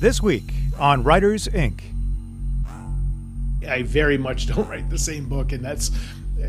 [0.00, 1.82] This week on Writers Inc.
[3.68, 5.90] I very much don't write the same book, and that's,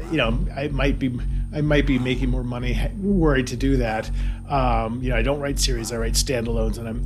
[0.10, 1.20] you know, I might be
[1.54, 4.10] I might be making more money worried to do that.
[4.48, 7.04] Um, you know, I don't write series; I write standalones, and I'm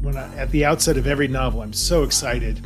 [0.00, 2.64] when I, at the outset of every novel, I'm so excited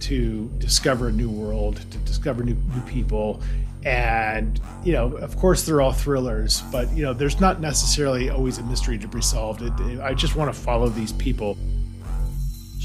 [0.00, 3.40] to discover a new world, to discover new, new people,
[3.86, 8.58] and you know, of course, they're all thrillers, but you know, there's not necessarily always
[8.58, 9.62] a mystery to be solved.
[9.62, 11.56] It, I just want to follow these people.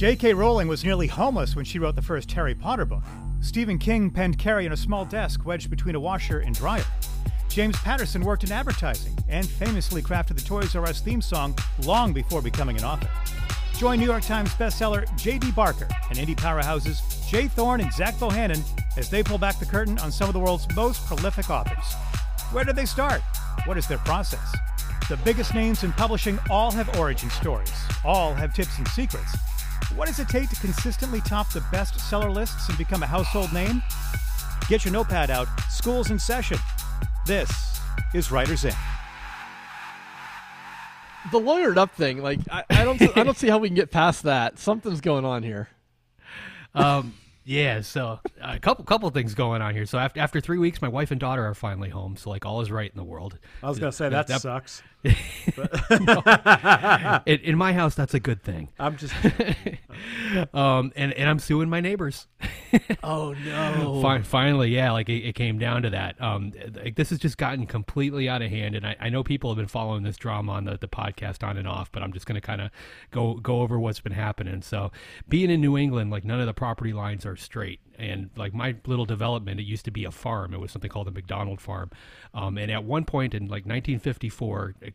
[0.02, 0.34] J.K.
[0.34, 3.04] Rowling was nearly homeless when she wrote the first Harry Potter book.
[3.40, 6.84] Stephen King penned Carrie in a small desk wedged between a washer and dryer.
[7.50, 12.14] James Patterson worked in advertising and famously crafted the Toys R Us theme song long
[12.14, 13.08] before becoming an author.
[13.78, 15.52] Join New York Times bestseller J.D.
[15.52, 17.48] Barker and indie powerhouses J.
[17.48, 18.64] Thorn and Zach Bohannon
[18.98, 21.94] as they pull back the curtain on some of the world's most prolific authors.
[22.52, 23.22] Where did they start?
[23.66, 24.52] What is their process?
[25.10, 27.72] The biggest names in publishing all have origin stories,
[28.04, 29.38] all have tips and secrets
[29.96, 33.82] what does it take to consistently top the bestseller lists and become a household name?
[34.68, 35.48] Get your notepad out.
[35.70, 36.58] School's in session.
[37.26, 37.80] This
[38.14, 38.78] is Writers Inc.
[41.32, 43.92] The lawyered up thing, like I, I don't, I don't see how we can get
[43.92, 44.58] past that.
[44.58, 45.70] Something's going on here.
[46.74, 47.14] Um,
[47.44, 49.86] yeah, so a couple couple things going on here.
[49.86, 52.16] So after after three weeks, my wife and daughter are finally home.
[52.16, 53.38] So like all is right in the world.
[53.62, 54.82] I was gonna say that, that sucks.
[57.26, 58.70] in, in, my house, that's a good thing.
[58.80, 59.16] I'm just,
[60.54, 62.28] um, and and I'm suing my neighbors.
[63.04, 64.00] oh no!
[64.04, 66.22] Fin- finally, yeah, like it, it, came down to that.
[66.22, 69.50] Um, like this has just gotten completely out of hand, and I, I know people
[69.50, 72.28] have been following this drama on the, the podcast on and off, but I'm just
[72.28, 72.70] gonna kind of
[73.10, 74.62] go go over what's been happening.
[74.62, 74.92] So,
[75.28, 78.76] being in New England, like none of the property lines are straight and like my
[78.88, 80.54] little development it used to be a farm.
[80.54, 81.92] It was something called the mcdonald farm.
[82.34, 84.90] Um, and at one point in like 1954 uh,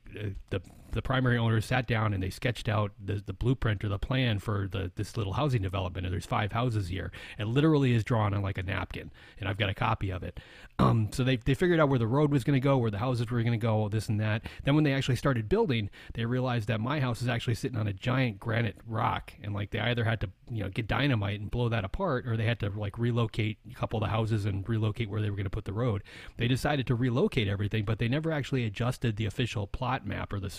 [0.51, 0.61] the
[0.97, 4.39] the primary owners sat down and they sketched out the, the blueprint or the plan
[4.39, 6.07] for the this little housing development.
[6.07, 7.13] And there's five houses here.
[7.39, 10.41] It literally is drawn on like a napkin, and I've got a copy of it.
[10.79, 12.99] Um, so they, they figured out where the road was going to go, where the
[12.99, 14.45] houses were going to go, this and that.
[14.65, 17.87] Then when they actually started building, they realized that my house is actually sitting on
[17.87, 21.51] a giant granite rock, and like they either had to you know get dynamite and
[21.51, 24.69] blow that apart, or they had to like relocate a couple of the houses and
[24.69, 26.03] relocate where they were going to put the road.
[26.39, 30.41] They decided to relocate everything, but they never actually adjusted the official plot map or
[30.41, 30.51] the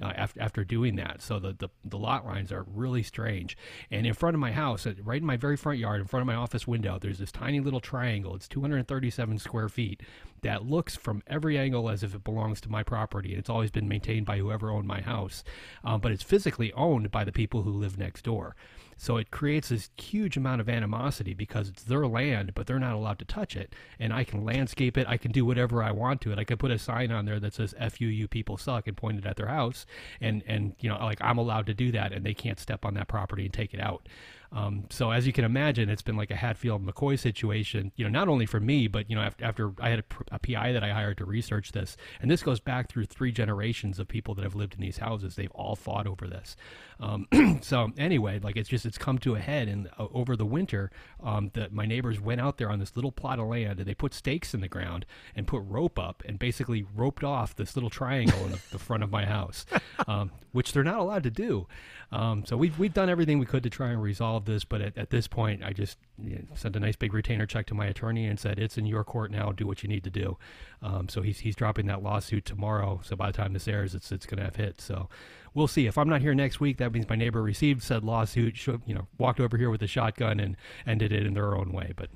[0.00, 1.22] uh, after after doing that.
[1.22, 3.56] So the, the the lot lines are really strange.
[3.90, 6.22] And in front of my house, uh, right in my very front yard, in front
[6.22, 8.34] of my office window, there's this tiny little triangle.
[8.34, 10.02] It's 237 square feet
[10.42, 13.30] that looks from every angle as if it belongs to my property.
[13.30, 15.44] And it's always been maintained by whoever owned my house,
[15.84, 18.56] um, but it's physically owned by the people who live next door.
[19.00, 22.92] So it creates this huge amount of animosity because it's their land, but they're not
[22.92, 23.74] allowed to touch it.
[23.98, 25.08] And I can landscape it.
[25.08, 26.38] I can do whatever I want to it.
[26.38, 28.94] I could put a sign on there that says "F you, you people suck" and
[28.94, 29.86] point it at their house,
[30.20, 32.92] and and you know like I'm allowed to do that, and they can't step on
[32.92, 34.06] that property and take it out.
[34.52, 38.10] Um, so as you can imagine, it's been like a Hatfield McCoy situation, you know,
[38.10, 40.82] not only for me, but, you know, after, after I had a, a, PI that
[40.82, 44.42] I hired to research this, and this goes back through three generations of people that
[44.42, 45.36] have lived in these houses.
[45.36, 46.56] They've all fought over this.
[46.98, 47.28] Um,
[47.62, 50.90] so anyway, like it's just, it's come to a head and uh, over the winter,
[51.22, 53.94] um, that my neighbors went out there on this little plot of land and they
[53.94, 55.06] put stakes in the ground
[55.36, 59.04] and put rope up and basically roped off this little triangle in the, the front
[59.04, 59.64] of my house,
[60.08, 61.68] um, which they're not allowed to do.
[62.12, 64.98] Um, so we've, we've done everything we could to try and resolve this, but at,
[64.98, 67.86] at this point, I just you know, sent a nice big retainer check to my
[67.86, 70.36] attorney and said, it's in your court now, do what you need to do.
[70.82, 73.00] Um, so he's, he's dropping that lawsuit tomorrow.
[73.04, 74.80] So by the time this airs, it's, it's going to have hit.
[74.80, 75.08] So
[75.54, 75.86] we'll see.
[75.86, 78.94] If I'm not here next week, that means my neighbor received said lawsuit, should, you
[78.94, 81.92] know, walked over here with a shotgun and ended it in their own way.
[81.96, 82.10] But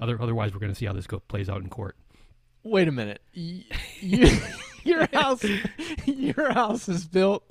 [0.00, 1.96] other, otherwise, we're going to see how this go, plays out in court.
[2.62, 3.22] Wait a minute.
[3.32, 3.64] You,
[4.82, 5.44] your house,
[6.06, 7.50] your house is built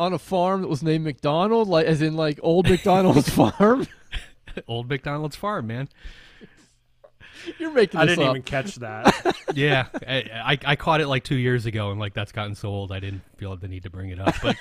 [0.00, 3.86] on a farm that was named McDonald, like as in like old McDonald's farm.
[4.66, 5.88] old McDonald's farm, man.
[7.58, 8.00] You're making.
[8.00, 8.30] I didn't up.
[8.30, 9.36] even catch that.
[9.54, 12.68] yeah, I, I, I caught it like two years ago, and like that's gotten so
[12.68, 14.34] old, I didn't feel the need to bring it up.
[14.42, 14.56] But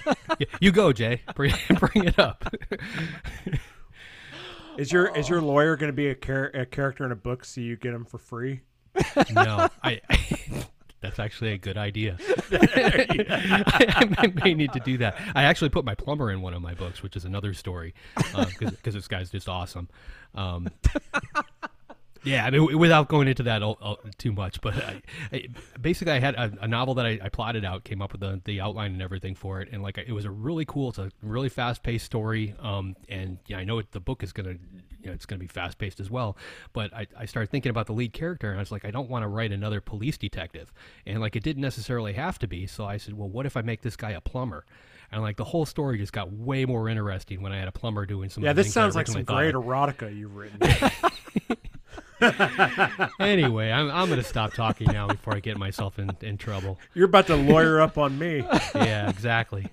[0.59, 1.21] you go, Jay.
[1.35, 2.53] Bring, bring it up.
[4.77, 5.45] is your is your oh.
[5.45, 8.05] lawyer going to be a, char- a character in a book so you get him
[8.05, 8.61] for free?
[9.33, 10.65] no, I, I
[11.01, 12.17] that's actually a good idea.
[12.51, 15.17] I may need to do that.
[15.35, 18.73] I actually put my plumber in one of my books, which is another story, because
[18.87, 19.89] uh, this guy's just awesome.
[20.35, 20.69] Um,
[22.23, 23.61] yeah, I mean, without going into that
[24.17, 25.01] too much, but I,
[25.31, 25.47] I,
[25.79, 28.41] basically, I had a, a novel that I, I, plotted out, came up with the,
[28.43, 31.11] the outline and everything for it, and like it was a really cool, it's a
[31.21, 32.55] really fast paced story.
[32.59, 34.55] Um, and yeah, I know it, the book is gonna,
[35.01, 36.37] you know, it's gonna be fast paced as well.
[36.73, 39.09] But I, I started thinking about the lead character, and I was like, I don't
[39.09, 40.73] want to write another police detective,
[41.05, 42.67] and like it didn't necessarily have to be.
[42.67, 44.65] So I said, well, what if I make this guy a plumber?
[45.11, 48.05] and like the whole story just got way more interesting when I had a plumber
[48.05, 48.43] doing some.
[48.43, 50.59] Yeah, of the this sounds like some originally great thought erotica you've written.
[52.21, 53.09] of.
[53.19, 56.79] Anyway, I'm I'm gonna stop talking now before I get myself in in trouble.
[56.93, 58.43] You're about to lawyer up on me.
[58.75, 59.67] Yeah, exactly.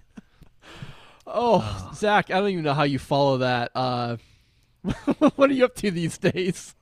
[1.26, 3.72] Oh, Zach, I don't even know how you follow that.
[3.74, 4.16] Uh,
[5.36, 6.74] what are you up to these days?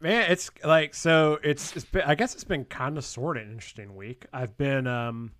[0.00, 1.38] Man, it's like so.
[1.42, 4.26] It's, it's been, I guess it's been kind of sort of interesting week.
[4.32, 5.32] I've been um,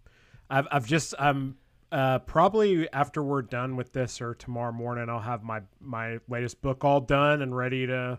[0.50, 1.56] I've I've just I'm
[1.90, 6.60] uh probably after we're done with this or tomorrow morning I'll have my my latest
[6.62, 8.18] book all done and ready to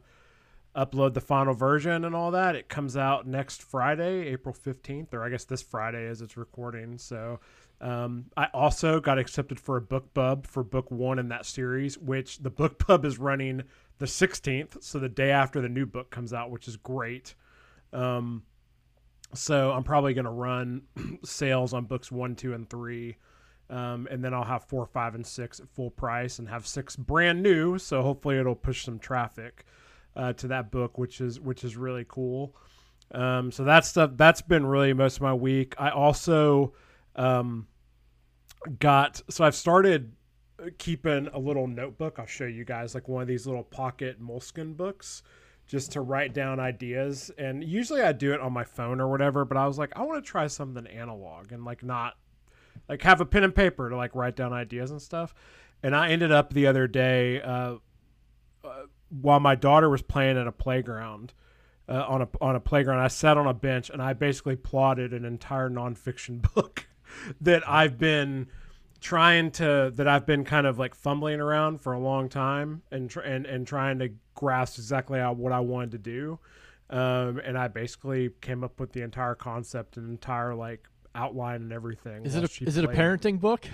[0.75, 2.55] upload the final version and all that.
[2.55, 6.97] It comes out next Friday, April fifteenth, or I guess this Friday as it's recording.
[6.97, 7.39] So.
[7.81, 12.37] Um, I also got accepted for a BookBub for book one in that series, which
[12.37, 13.63] the book pub is running
[13.97, 17.33] the 16th, so the day after the new book comes out, which is great.
[17.91, 18.43] Um,
[19.33, 20.83] so I'm probably going to run
[21.23, 23.17] sales on books one, two, and three.
[23.69, 26.95] Um, and then I'll have four, five, and six at full price and have six
[26.95, 27.77] brand new.
[27.77, 29.65] So hopefully it'll push some traffic
[30.15, 32.55] uh, to that book, which is which is really cool.
[33.13, 35.75] Um, so that's stuff that's been really most of my week.
[35.77, 36.73] I also
[37.15, 37.67] um,
[38.79, 40.13] got so I've started
[40.77, 42.19] keeping a little notebook.
[42.19, 45.23] I'll show you guys like one of these little pocket moleskin books
[45.67, 47.31] just to write down ideas.
[47.37, 50.03] And usually I do it on my phone or whatever, but I was like, I
[50.03, 52.15] want to try something analog and like not
[52.89, 55.33] like have a pen and paper to like write down ideas and stuff.
[55.83, 57.75] And I ended up the other day uh,
[58.63, 58.83] uh,
[59.19, 61.33] while my daughter was playing at a playground.
[61.89, 65.13] Uh, on a on a playground, I sat on a bench and I basically plotted
[65.13, 66.87] an entire nonfiction book
[67.41, 68.47] that I've been
[69.01, 73.09] trying to that I've been kind of like fumbling around for a long time and
[73.09, 76.39] tr- and and trying to grasp exactly how, what I wanted to do.
[76.89, 81.73] Um, and I basically came up with the entire concept and entire like outline and
[81.73, 82.25] everything.
[82.25, 83.65] Is it a, is it a parenting book?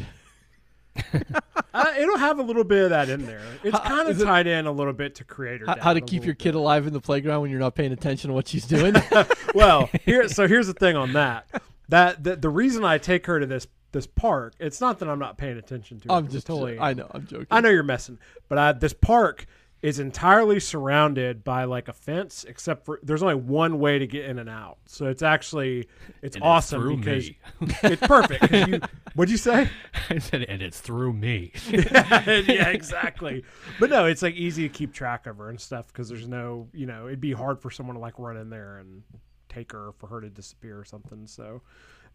[1.73, 3.43] Uh, it'll have a little bit of that in there.
[3.63, 5.65] It's kind of it- tied in a little bit to creator.
[5.67, 6.39] How, how to keep your bit.
[6.39, 8.95] kid alive in the playground when you're not paying attention to what she's doing?
[9.53, 11.61] well, here so here's the thing on that.
[11.89, 15.19] That the, the reason I take her to this this park, it's not that I'm
[15.19, 16.07] not paying attention to.
[16.07, 16.15] her.
[16.15, 16.79] I'm just totally.
[16.79, 17.11] I know.
[17.11, 17.47] I'm joking.
[17.51, 18.17] I know you're messing,
[18.49, 19.45] but I, this park
[19.87, 24.25] is entirely surrounded by like a fence, except for there's only one way to get
[24.25, 24.79] in and out.
[24.85, 25.87] So it's actually
[26.21, 27.37] it's And awesome through because me.
[27.83, 28.51] it's perfect.
[28.67, 28.81] you,
[29.15, 29.69] what'd you say?
[30.09, 31.53] I said, and it's through me.
[31.69, 33.45] yeah, exactly.
[33.79, 36.67] But no, it's like easy to keep track of her and stuff because there's no,
[36.73, 39.03] you know, it'd be hard for someone to like run in there and
[39.47, 41.27] take her for her to disappear or something.
[41.27, 41.61] So,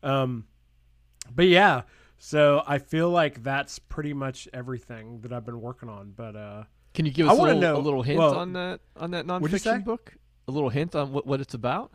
[0.02, 0.44] um,
[1.34, 1.84] but yeah,
[2.18, 6.12] so I feel like that's pretty much everything that I've been working on.
[6.14, 6.64] But uh,
[6.94, 9.26] Can you give us a little, know- a little hint well, on that on that
[9.26, 9.70] what'd you say?
[9.70, 10.14] nonfiction book?
[10.48, 11.92] A little hint on what, what it's about?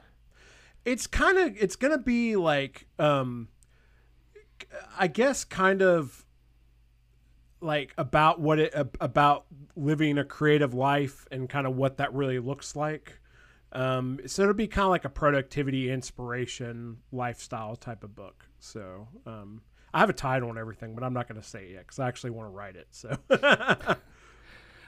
[0.88, 3.50] it's kind of it's gonna be like um
[4.98, 6.26] i guess kind of
[7.60, 9.46] like about what it about
[9.76, 13.20] living a creative life and kind of what that really looks like
[13.74, 19.10] um so it'll be kind of like a productivity inspiration lifestyle type of book so
[19.26, 19.62] um
[19.94, 22.00] i have a title and everything but i'm not going to say it yet because
[22.00, 23.18] i actually want to write it so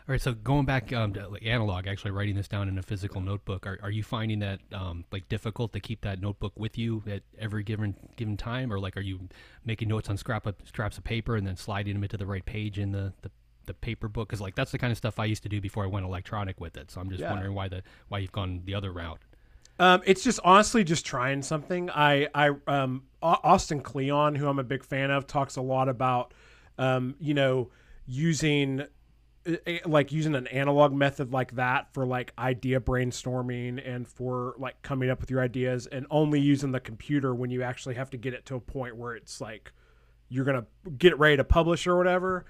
[0.10, 3.22] All right, so going back um, to analog, actually writing this down in a physical
[3.22, 7.04] notebook, are, are you finding that um, like difficult to keep that notebook with you
[7.06, 9.30] at every given given time, or like are you
[9.66, 12.44] making notes on scrap of, scraps of paper and then sliding them into the right
[12.44, 13.30] page in the, the,
[13.68, 14.30] the paper book?
[14.30, 16.60] Because like that's the kind of stuff I used to do before I went electronic
[16.60, 16.90] with it.
[16.90, 17.30] So I'm just Yeah.
[17.30, 19.20] wondering why the why you've gone the other route.
[19.78, 21.88] Um, it's just honestly just trying something.
[21.92, 26.34] I, I, um, Austin Kleon, who I'm a big fan of, talks a lot about,
[26.80, 27.70] um, you know,
[28.08, 28.88] using
[29.86, 35.10] like using an analog method like that for like idea brainstorming and for like coming
[35.10, 38.34] up with your ideas and only using the computer when you actually have to get
[38.34, 39.72] it to a point where it's like
[40.28, 40.66] you're gonna
[40.98, 42.46] get ready to publish or whatever.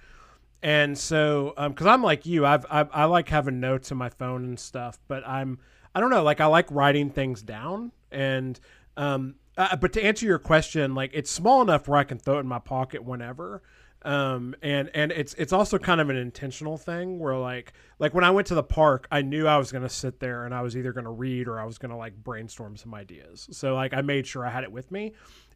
[0.61, 4.43] And so because i'm like you I've, I've i like having notes in my phone
[4.43, 5.59] and stuff but i'm
[5.95, 8.59] i don't know like i like writing things down and
[8.97, 12.37] um uh, but to answer your question like it's small enough where i can throw
[12.37, 13.61] it in my pocket whenever
[14.03, 18.23] um and and it's it's also kind of an intentional thing where like like when
[18.23, 20.61] i went to the park i knew i was going to sit there and i
[20.61, 23.75] was either going to read or i was going to like brainstorm some ideas so
[23.75, 25.11] like i made sure i had it with me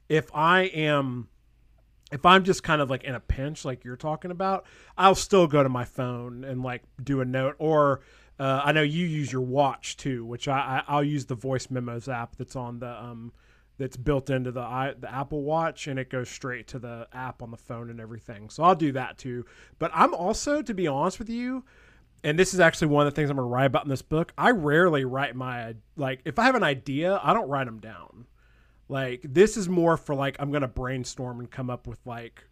[0.09, 1.29] if i am
[2.13, 4.65] if I'm just kind of like in a pinch, like you're talking about,
[4.97, 7.55] I'll still go to my phone and like do a note.
[7.57, 8.01] Or
[8.39, 11.71] uh, I know you use your watch too, which I, I I'll use the voice
[11.71, 13.33] memos app that's on the um
[13.77, 17.51] that's built into the the Apple Watch, and it goes straight to the app on
[17.51, 18.49] the phone and everything.
[18.49, 19.45] So I'll do that too.
[19.79, 21.63] But I'm also, to be honest with you,
[22.23, 24.01] and this is actually one of the things I'm going to write about in this
[24.01, 24.31] book.
[24.37, 28.25] I rarely write my like if I have an idea, I don't write them down.
[28.87, 32.43] Like this is more for like I'm gonna brainstorm and come up with like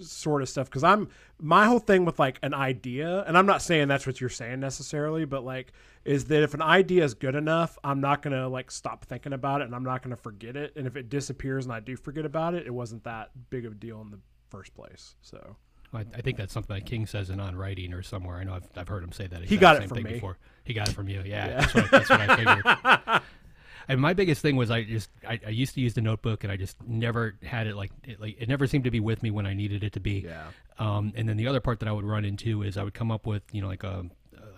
[0.00, 1.08] sort of stuff because I'm
[1.40, 4.60] my whole thing with like an idea, and I'm not saying that's what you're saying
[4.60, 5.72] necessarily, but like
[6.04, 9.60] is that if an idea is good enough, I'm not gonna like stop thinking about
[9.60, 10.74] it, and I'm not gonna forget it.
[10.76, 13.72] And if it disappears and I do forget about it, it wasn't that big of
[13.72, 15.16] a deal in the first place.
[15.22, 15.56] So
[15.92, 18.36] I, I think that's something that King says in On Writing or somewhere.
[18.38, 19.44] I know I've, I've heard him say that.
[19.44, 20.14] He got it from me.
[20.14, 20.38] Before.
[20.64, 21.22] He got it from you.
[21.24, 23.22] Yeah, That's, what, that's what I figured.
[23.88, 26.52] And my biggest thing was I just I, I used to use the notebook and
[26.52, 29.30] I just never had it like it, like it never seemed to be with me
[29.30, 30.24] when I needed it to be.
[30.26, 30.48] Yeah.
[30.78, 33.10] Um, and then the other part that I would run into is I would come
[33.10, 34.04] up with you know like a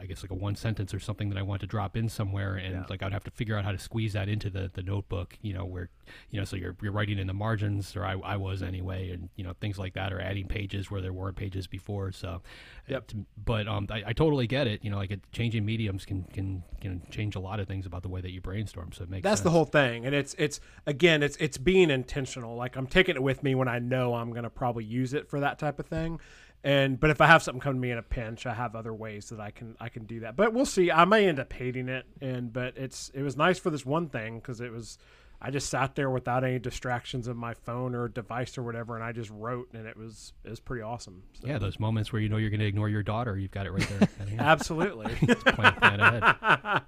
[0.01, 2.55] I guess like a one sentence or something that I want to drop in somewhere,
[2.57, 5.37] and like I'd have to figure out how to squeeze that into the, the notebook,
[5.43, 5.91] you know, where
[6.31, 9.29] you know, so you're you're writing in the margins, or I, I was anyway, and
[9.37, 12.13] you know things like that, or adding pages where there weren't pages before.
[12.13, 12.43] So,
[12.89, 13.07] Yep.
[13.09, 14.85] to- but um, I, I totally get it.
[14.85, 18.03] You know, like it, changing mediums can can can change a lot of things about
[18.03, 18.93] the way that you brainstorm.
[18.93, 22.57] So it makes That's the whole thing, and it's it's again, it's it's being intentional.
[22.57, 25.41] Like I'm taking it with me when I know I'm gonna probably use it for
[25.41, 26.21] that type of thing.
[26.65, 28.93] And but if I have something come to me in a pinch, I have other
[28.93, 30.37] ways that I can I can do that.
[30.37, 30.91] But we'll see.
[30.91, 34.09] I may end up hating it, and but it's it was nice for this one
[34.09, 34.99] thing because it was.
[35.41, 39.05] I just sat there without any distractions of my phone or device or whatever, and
[39.05, 41.23] I just wrote, and it was it was pretty awesome.
[41.41, 43.67] So, Yeah, those moments where you know you're going to ignore your daughter, you've got
[43.67, 44.09] it right there.
[44.39, 45.15] absolutely.
[45.37, 46.83] plan, plan ahead.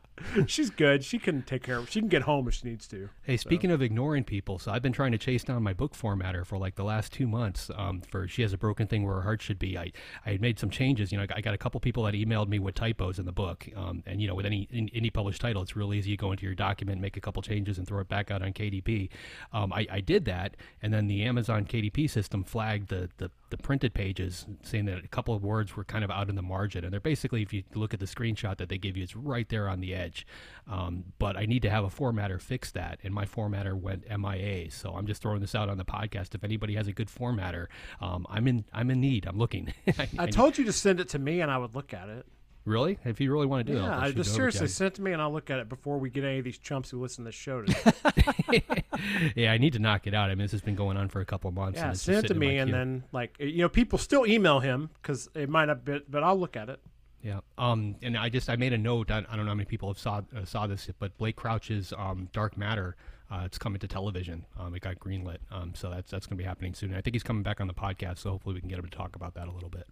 [0.47, 1.03] She's good.
[1.05, 1.89] She can take care of.
[1.91, 3.09] She can get home if she needs to.
[3.23, 6.45] Hey, speaking of ignoring people, so I've been trying to chase down my book formatter
[6.45, 7.71] for like the last two months.
[7.75, 9.79] Um, for she has a broken thing where her heart should be.
[9.79, 9.93] I
[10.27, 11.11] I had made some changes.
[11.13, 13.25] You know, I got- I got a couple people that emailed me with typos in
[13.25, 13.67] the book.
[13.75, 16.11] Um, and you know, with any in, any published title, it's real easy.
[16.11, 18.53] You go into your document, make a couple changes, and throw it back out on
[18.53, 19.11] KDP.
[19.53, 23.57] Um, I, I did that, and then the Amazon KDP system flagged the the the
[23.57, 26.85] printed pages saying that a couple of words were kind of out in the margin.
[26.85, 29.49] And they're basically if you look at the screenshot that they give you it's right
[29.49, 30.27] there on the edge.
[30.69, 34.71] Um, but i need to have a formatter fix that and my formatter went mia
[34.71, 36.35] so i'm just throwing this out on the podcast.
[36.35, 37.67] If anybody has a good formatter
[38.01, 39.27] um, i'm in i'm in need.
[39.27, 39.73] I'm looking.
[39.99, 42.27] I, I told you to send it to me, and I would look at it.
[42.65, 44.51] Really if you really want to do it Yeah, I'll I shoot just it over
[44.51, 46.39] to seriously send it to me, and I'll look at it before we get any
[46.39, 47.63] of these chumps who listen to the show.
[47.63, 48.63] Today.
[49.35, 51.21] yeah i need to knock it out i mean this has been going on for
[51.21, 52.77] a couple of months yeah, send it to me, and queue.
[52.77, 56.39] then like you know, people still email him because it might not be, but I'll
[56.39, 56.81] look at it.
[57.23, 57.41] Yeah.
[57.59, 57.97] Um.
[58.03, 59.11] And I just I made a note.
[59.11, 61.93] I, I don't know how many people have saw uh, saw this, but Blake Crouch's
[61.97, 62.97] um, Dark Matter.
[63.31, 64.45] Uh, it's coming to television.
[64.59, 65.39] Um, it got greenlit.
[65.51, 66.95] Um, so that's that's going to be happening soon.
[66.95, 68.97] I think he's coming back on the podcast, so hopefully we can get him to
[68.97, 69.87] talk about that a little bit.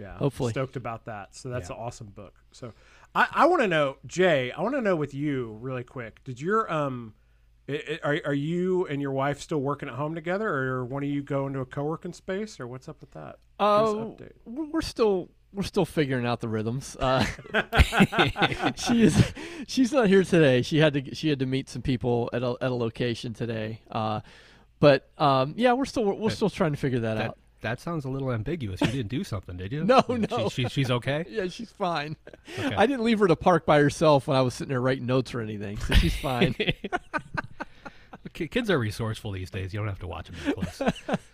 [0.00, 0.52] Yeah, Hopefully.
[0.52, 1.34] stoked about that.
[1.36, 1.76] So that's Yeah.
[1.76, 2.34] an awesome book.
[2.52, 2.72] So
[3.14, 4.50] I, I want to know, Jay.
[4.52, 6.22] I want to know with you really quick.
[6.24, 7.14] Did your um,
[7.68, 11.02] i i are are you and your wife still working at home together, or one
[11.02, 13.38] of you go into a co-working space, or what's up with that?
[13.58, 14.32] Give us an Oh, update.
[14.44, 16.96] we're we're still we're still figuring out the rhythms.
[16.98, 17.24] Uh,
[18.76, 19.32] she is
[19.66, 20.62] she's not here today.
[20.62, 23.80] She had to she had to meet some people at a at a location today.
[23.90, 24.20] Uh,
[24.78, 27.38] but um, yeah, we're still we're still trying to figure that, That out.
[27.62, 28.80] That sounds a little ambiguous.
[28.80, 29.84] You didn't do something, did you?
[29.90, 30.48] No, no.
[30.48, 31.24] She, she's okay.
[31.30, 32.16] Yeah, she's fine.
[32.58, 32.74] Okay.
[32.74, 35.34] I didn't leave her to park by herself when I was sitting there writing notes
[35.34, 36.54] or anything, so she's fine.
[38.32, 39.72] Kids are resourceful these days.
[39.74, 41.32] You don't have to watch them that close.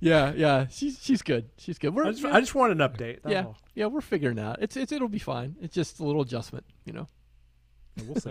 [0.00, 1.48] yeah, yeah, she's she's good.
[1.58, 1.94] She's good.
[1.94, 3.22] We're I just, yeah, I just wanted an update.
[3.22, 3.58] That's yeah, all.
[3.74, 4.58] yeah, we're figuring out.
[4.62, 5.56] It's it's it'll be fine.
[5.60, 7.06] It's just a little adjustment, you know.
[8.06, 8.30] We'll see.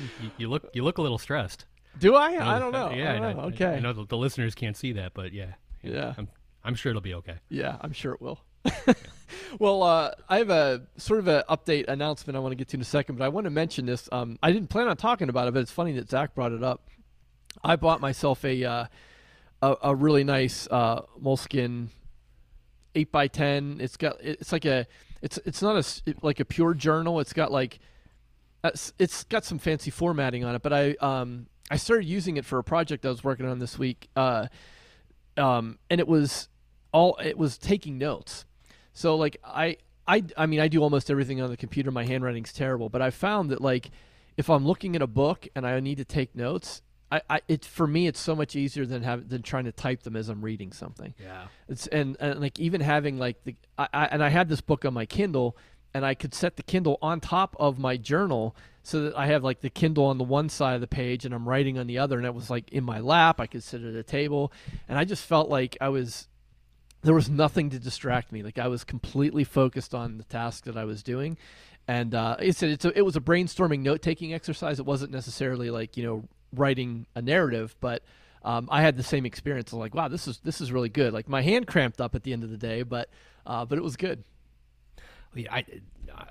[0.00, 1.64] you, you look you look a little stressed.
[1.98, 2.56] Do I?
[2.56, 2.90] I don't know.
[2.90, 3.40] Yeah, I don't I know.
[3.40, 3.66] I- Okay.
[3.76, 5.52] I know the, the listeners can't see that, but yeah.
[5.82, 6.14] Yeah.
[6.16, 6.28] I'm
[6.64, 7.36] I'm sure it'll be okay.
[7.48, 8.40] Yeah, I'm sure it will.
[9.58, 12.76] well, uh, I have a sort of an update announcement I want to get to
[12.76, 14.08] in a second, but I want to mention this.
[14.12, 16.62] Um, I didn't plan on talking about it, but it's funny that Zach brought it
[16.62, 16.88] up.
[17.62, 18.84] I bought myself a uh,
[19.62, 21.90] a, a really nice uh, moleskin
[22.94, 23.78] eight by ten.
[23.80, 24.86] It's got it's like a
[25.22, 27.20] it's it's not a like a pure journal.
[27.20, 27.78] It's got like
[28.64, 30.62] it's, it's got some fancy formatting on it.
[30.62, 33.78] But I um I started using it for a project I was working on this
[33.78, 34.08] week.
[34.16, 34.46] Uh,
[35.38, 36.48] um, and it was
[36.92, 38.44] all it was taking notes.
[38.92, 39.76] So like I
[40.06, 41.90] I I mean I do almost everything on the computer.
[41.90, 43.90] My handwriting's terrible, but I found that like
[44.36, 47.64] if I'm looking at a book and I need to take notes, I, I it
[47.64, 50.42] for me it's so much easier than have than trying to type them as I'm
[50.42, 51.14] reading something.
[51.22, 51.46] Yeah.
[51.68, 54.84] It's and, and like even having like the I, I and I had this book
[54.84, 55.56] on my Kindle
[55.94, 58.54] and I could set the Kindle on top of my journal
[58.88, 61.34] so that I have like the Kindle on the one side of the page and
[61.34, 63.38] I'm writing on the other and it was like in my lap.
[63.38, 64.50] I could sit at a table
[64.88, 66.26] and I just felt like I was
[67.02, 68.42] there was nothing to distract me.
[68.42, 71.36] Like I was completely focused on the task that I was doing.
[71.86, 74.78] And uh, it's it's a, it was a brainstorming note taking exercise.
[74.78, 78.02] It wasn't necessarily like you know writing a narrative, but
[78.42, 79.70] um, I had the same experience.
[79.70, 81.12] I'm like, wow, this is this is really good.
[81.12, 83.10] Like my hand cramped up at the end of the day, but
[83.46, 84.24] uh, but it was good.
[85.34, 85.64] Yeah, I,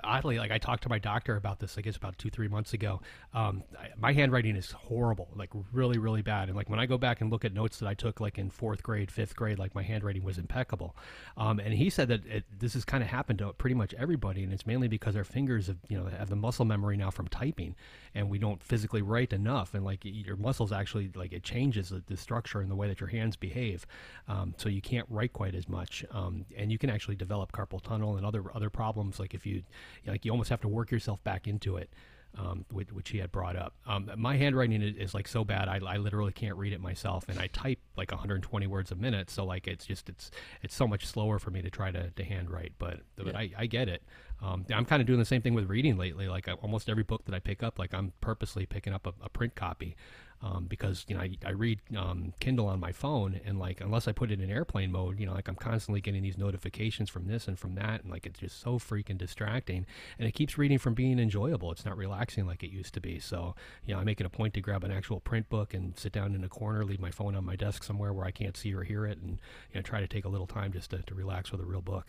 [0.04, 2.72] oddly, like I talked to my doctor about this, I guess about two, three months
[2.72, 3.00] ago.
[3.34, 6.48] Um, I, my handwriting is horrible, like really, really bad.
[6.48, 8.50] And like when I go back and look at notes that I took like in
[8.50, 10.96] fourth grade, fifth grade, like my handwriting was impeccable.
[11.36, 14.42] Um, and he said that it, this has kind of happened to pretty much everybody,
[14.44, 17.28] and it's mainly because our fingers have, you know, have the muscle memory now from
[17.28, 17.74] typing,
[18.14, 22.02] and we don't physically write enough, and like your muscles actually like it changes the,
[22.06, 23.86] the structure and the way that your hands behave,
[24.28, 27.82] um, so you can't write quite as much, um, and you can actually develop carpal
[27.82, 29.62] tunnel and other other problems like if you
[30.06, 31.90] like you almost have to work yourself back into it.
[32.36, 33.74] Um, which, which, he had brought up.
[33.86, 37.24] Um, my handwriting is, is, like so bad, I, I, literally can't read it myself,
[37.26, 39.30] and I type like 120 words a minute.
[39.30, 40.30] So like it's just it's
[40.62, 42.74] it's so much slower for me to try to, to handwrite.
[42.78, 43.38] But but yeah.
[43.38, 44.02] I, I get it.
[44.42, 46.28] Um, I'm kind of doing the same thing with reading lately.
[46.28, 49.30] Like almost every book that I pick up, like I'm purposely picking up a, a
[49.30, 49.96] print copy
[50.40, 54.06] um, because you know I, I read um, Kindle on my phone and like unless
[54.06, 57.26] I put it in airplane mode, you know like I'm constantly getting these notifications from
[57.26, 59.86] this and from that, and like it's just so freaking distracting,
[60.18, 61.72] and it keeps reading from being enjoyable.
[61.72, 63.18] It's not relaxing like it used to be.
[63.18, 63.54] So
[63.84, 66.12] you know I make it a point to grab an actual print book and sit
[66.12, 68.72] down in a corner, leave my phone on my desk somewhere where I can't see
[68.74, 69.40] or hear it, and
[69.72, 71.82] you know try to take a little time just to, to relax with a real
[71.82, 72.06] book.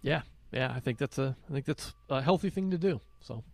[0.00, 0.22] Yeah,
[0.52, 3.00] yeah, I think that's a I think that's a healthy thing to do.
[3.20, 3.44] So.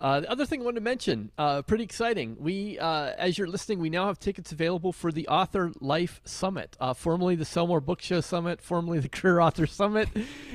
[0.00, 2.36] Uh, the other thing I wanted to mention, uh, pretty exciting.
[2.38, 6.76] We, uh, as you're listening, we now have tickets available for the Author Life Summit,
[6.78, 10.08] uh, formerly the Sell More Book Show Summit, formerly the Career Author Summit.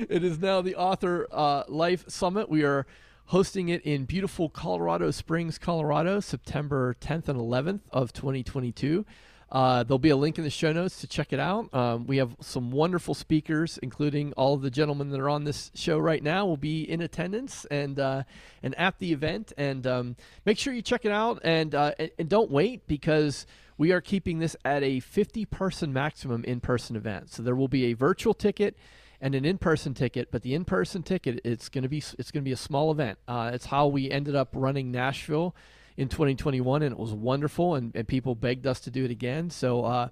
[0.08, 2.48] it is now the Author uh, Life Summit.
[2.48, 2.86] We are
[3.26, 9.04] hosting it in beautiful Colorado Springs, Colorado, September 10th and 11th of 2022.
[9.50, 11.72] Uh, there'll be a link in the show notes to check it out.
[11.74, 15.70] Um, we have some wonderful speakers, including all of the gentlemen that are on this
[15.74, 18.24] show right now, will be in attendance and uh,
[18.62, 19.52] and at the event.
[19.56, 23.46] And um, make sure you check it out and, uh, and, don't wait because
[23.76, 27.30] we are keeping this at a 50 person maximum in person event.
[27.30, 28.76] So there will be a virtual ticket
[29.20, 30.30] and an in-person ticket.
[30.30, 33.18] But the in-person ticket, it's going to be it's going to be a small event.
[33.26, 35.54] Uh, it's how we ended up running Nashville
[35.96, 39.50] in 2021, and it was wonderful, and, and people begged us to do it again.
[39.50, 40.08] So uh,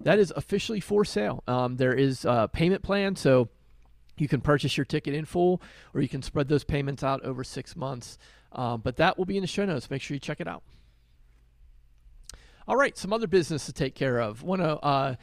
[0.00, 1.42] that is officially for sale.
[1.46, 3.48] Um, there is a payment plan, so
[4.18, 5.60] you can purchase your ticket in full,
[5.94, 8.18] or you can spread those payments out over six months.
[8.52, 9.90] Um, but that will be in the show notes.
[9.90, 10.62] Make sure you check it out.
[12.68, 14.42] All right, some other business to take care of.
[14.42, 15.14] Want to, uh,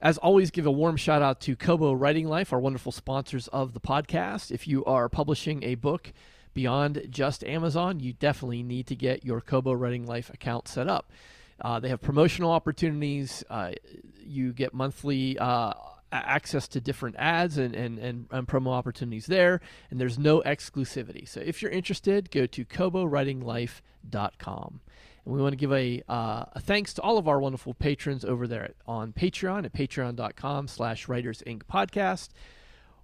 [0.00, 3.72] as always, give a warm shout out to Kobo Writing Life, our wonderful sponsors of
[3.72, 4.50] the podcast.
[4.52, 6.12] If you are publishing a book,
[6.56, 11.12] beyond just Amazon, you definitely need to get your Kobo Writing Life account set up.
[11.60, 13.44] Uh, they have promotional opportunities.
[13.50, 13.72] Uh,
[14.24, 15.74] you get monthly uh,
[16.10, 21.28] access to different ads and, and, and, and, promo opportunities there, and there's no exclusivity.
[21.28, 24.80] So if you're interested, go to kobowritinglife.com.
[25.26, 28.24] And we want to give a, uh, a thanks to all of our wonderful patrons
[28.24, 31.64] over there on Patreon at patreon.com slash Writers Inc.
[31.70, 32.30] podcast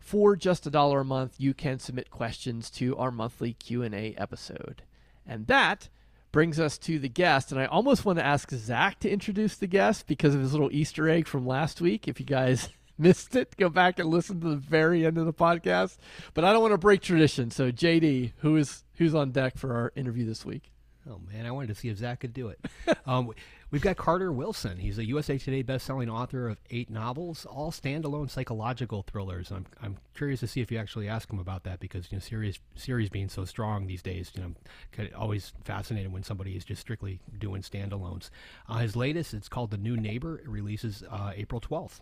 [0.03, 4.83] for just a dollar a month you can submit questions to our monthly q&a episode.
[5.27, 5.89] And that
[6.33, 7.53] brings us to the guest.
[7.53, 10.73] And i almost want to ask zach to introduce the guest because of his little
[10.73, 12.09] easter egg from last week.
[12.09, 15.33] If you guys missed it go back and listen to the very end of the
[15.33, 15.99] podcast.
[16.35, 17.51] But i don't want to break tradition.
[17.51, 20.73] So jd who is who's on deck for our interview this week?
[21.09, 22.61] Oh man, I wanted to see if Zach could do it.
[23.07, 23.33] um,
[23.73, 24.79] we've got Carter Wilson.
[24.79, 29.51] He's a USA Today best-selling author of eight novels, all standalone psychological thrillers.
[29.51, 32.21] I'm I'm curious to see if you actually ask him about that because you know
[32.21, 34.31] series series being so strong these days.
[34.37, 38.31] You know, always fascinated when somebody is just strictly doing standalones.
[38.69, 40.39] Uh, his latest, it's called The New Neighbor.
[40.39, 42.01] It releases uh, April 12th.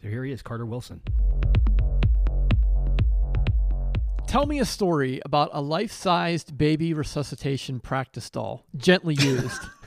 [0.00, 1.02] So here he is, Carter Wilson.
[4.28, 9.62] Tell me a story about a life sized baby resuscitation practice doll, gently used.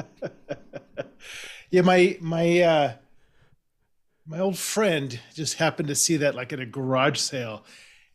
[1.70, 2.92] yeah, my my uh
[4.26, 7.64] my old friend just happened to see that like at a garage sale.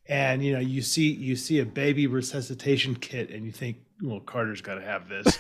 [0.08, 4.20] And you know, you see you see a baby resuscitation kit and you think, well,
[4.20, 5.40] Carter's gotta have this.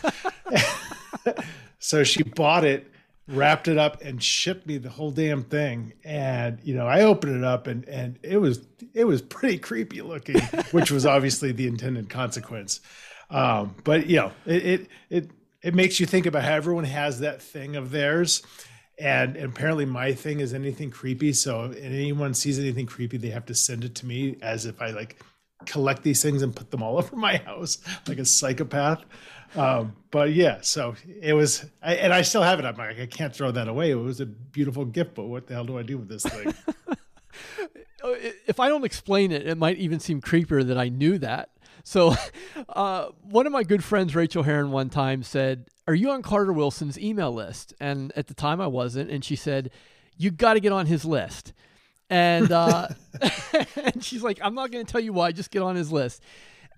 [1.79, 2.91] so she bought it
[3.27, 7.35] wrapped it up and shipped me the whole damn thing and you know i opened
[7.35, 10.39] it up and and it was it was pretty creepy looking
[10.71, 12.81] which was obviously the intended consequence
[13.31, 15.31] um, but you know it, it it
[15.65, 18.43] it makes you think about how everyone has that thing of theirs
[18.97, 23.29] and, and apparently my thing is anything creepy so if anyone sees anything creepy they
[23.29, 25.21] have to send it to me as if i like
[25.65, 29.03] collect these things and put them all over my house like a psychopath
[29.55, 32.65] um, but yeah, so it was, I, and I still have it.
[32.65, 33.91] I'm like, I can't throw that away.
[33.91, 36.53] It was a beautiful gift, but what the hell do I do with this thing?
[38.03, 41.49] Oh, if I don't explain it, it might even seem creepier that I knew that.
[41.85, 42.15] So,
[42.69, 46.51] uh, one of my good friends, Rachael Herron, one time said, Are you on Carter
[46.51, 47.73] Wilson's email list?
[47.79, 49.09] And at the time I wasn't.
[49.09, 49.69] And she said,
[50.17, 51.53] You got to get on his list.
[52.09, 52.87] and uh,
[53.75, 55.31] and she's like, I'm not going to tell you why.
[55.31, 56.21] Just get on his list.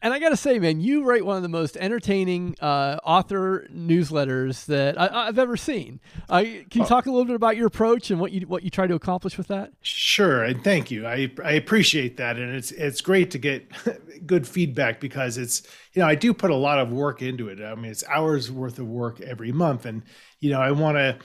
[0.02, 3.68] And I got to say, man, you write one of the most entertaining uh, author
[3.74, 6.00] newsletters that I, have ever seen.
[6.30, 8.70] Uh, can you talk a little bit about your approach and what you what you
[8.70, 9.72] try to accomplish with that?
[9.82, 11.08] Sure, and thank you.
[11.08, 13.72] I I appreciate that, and it's it's great to get
[14.28, 17.60] good feedback because it's you know I do put a lot of work into it.
[17.62, 20.04] I mean, it's hours worth of work every month, and
[20.40, 21.18] you know I want to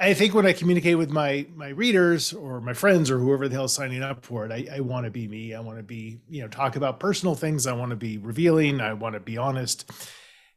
[0.00, 3.54] I think when I communicate with my my readers or my friends or whoever the
[3.54, 5.54] hell is signing up for it, I, I want to be me.
[5.54, 7.66] I want to be, you know, talk about personal things.
[7.66, 8.80] I want to be revealing.
[8.80, 9.90] I want to be honest.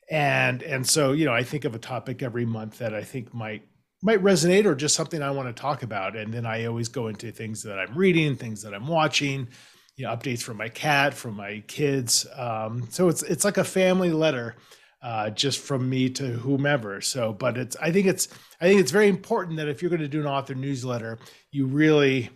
[0.10, 3.34] And and so, you know, I think of a topic every month that I think
[3.34, 3.64] might
[4.02, 6.16] might resonate or just something I want to talk about.
[6.16, 9.50] And then I always go into things that I'm reading, things that I'm watching,
[9.98, 12.26] you know, updates from my cat, from my kids.
[12.36, 14.56] Um, so it's it's like a family letter
[15.02, 17.02] uh, just from me to whomever.
[17.02, 18.28] So, but it's I think it's
[18.60, 21.20] I think it's very important that if you're going to do an author newsletter,
[21.52, 22.30] you really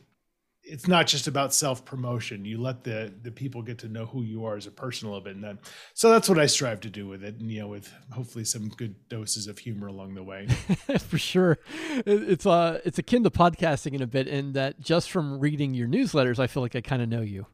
[0.67, 2.43] it's not just about self promotion.
[2.43, 5.11] You let the the people get to know who you are as a person a
[5.11, 5.59] little bit, and then
[5.93, 7.39] so that's what I strive to do with it.
[7.39, 10.47] And you know, with hopefully some good doses of humor along the way.
[10.99, 11.59] For sure,
[12.05, 15.87] it's uh it's akin to podcasting in a bit, in that just from reading your
[15.87, 17.45] newsletters, I feel like I kind of know you.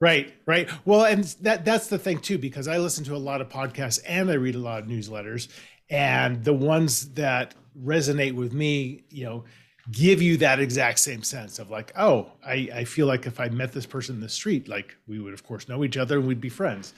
[0.00, 0.68] Right, right.
[0.84, 4.00] Well, and that that's the thing too, because I listen to a lot of podcasts
[4.06, 5.48] and I read a lot of newsletters,
[5.88, 9.44] and the ones that resonate with me, you know,
[9.90, 13.48] give you that exact same sense of like, oh, I, I feel like if I
[13.48, 16.26] met this person in the street, like we would of course know each other and
[16.28, 16.92] we'd be friends.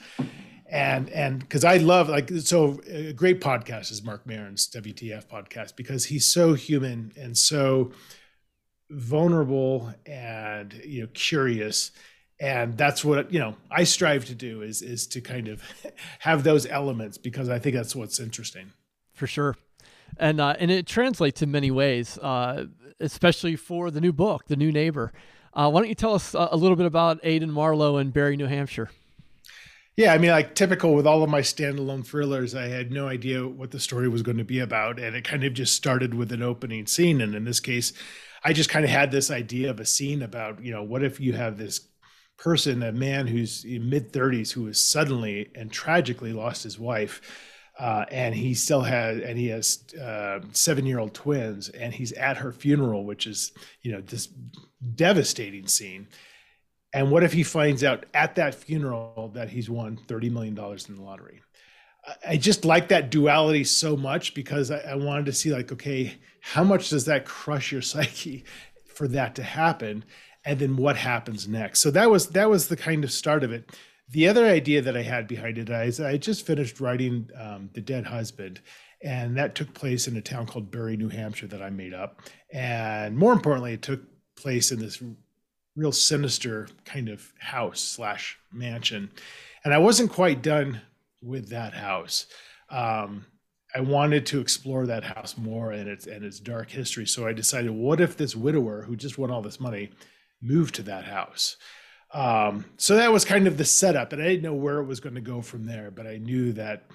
[0.69, 5.75] And and because I love like so a great podcast is Marc Maron's WTF podcast
[5.77, 7.91] because he's so human and so
[8.89, 11.91] vulnerable and you know curious
[12.39, 15.61] and that's what you know i strive to do is is to kind of
[16.19, 18.71] have those elements because i think that's what's interesting.
[19.13, 19.57] For sure.
[20.17, 22.65] And uh, and it translates in many ways uh,
[22.99, 25.11] especially for the new book the new neighbor.
[25.53, 28.45] Uh, why don't you tell us a little bit about aidan marlowe and Barre new
[28.45, 28.89] hampshire?
[29.97, 33.45] Yeah i mean like typical with all of my standalone thrillers i had no idea
[33.45, 36.31] what the story was going to be about and it kind of just started with
[36.31, 37.19] an opening scene.
[37.21, 37.91] And in this case
[38.43, 41.19] i just kind of had this idea of a scene about you know what if
[41.19, 41.88] you have this
[42.39, 47.21] person, a man who's in mid 30s who has suddenly and tragically lost his wife.
[47.77, 52.51] Uh, and he still has, and he has uh, seven-year-old twins, and he's at her
[52.51, 54.27] funeral, which is, you know, this
[54.95, 56.05] devastating scene.
[56.91, 60.89] And what if he finds out at that funeral that he's won thirty million dollars
[60.89, 61.41] in the lottery?
[62.27, 66.15] I just like that duality so much because I, I, wanted to see, like, okay,
[66.41, 68.43] how much does that crush your psyche
[68.93, 70.03] for that to happen?
[70.49, 71.79] And then what happens next.
[71.79, 73.69] So that was that was the kind of start of it.
[74.09, 77.81] The other idea that I had behind it is I just finished writing um, The
[77.81, 78.59] Dead Husband,
[79.03, 82.21] and that took place in a town called Barre, New Hampshire, that I made up.
[82.51, 84.01] And more importantly, it took
[84.35, 85.03] place in this
[85.75, 89.11] real sinister kind of house slash mansion.
[89.63, 90.81] And I wasn't quite done
[91.21, 92.25] with that house.
[92.71, 93.27] Um,
[93.75, 97.05] I wanted to explore that house more and its and its dark history.
[97.05, 99.91] So I decided, what if this widower who just won all this money
[100.41, 101.57] moved to that house.
[102.11, 104.99] Um, so that was kind of the setup, and I didn't know where it was
[104.99, 106.85] going to go from there, but I knew that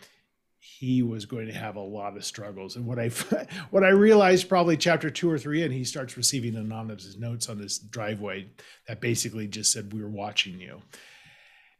[0.66, 2.74] he was going to have a lot of struggles.
[2.74, 3.08] And what I
[3.70, 7.58] what I realized probably chapter two or three, and he starts receiving anonymous notes on
[7.58, 8.48] his driveway
[8.88, 10.82] that basically just said, "We were watching you."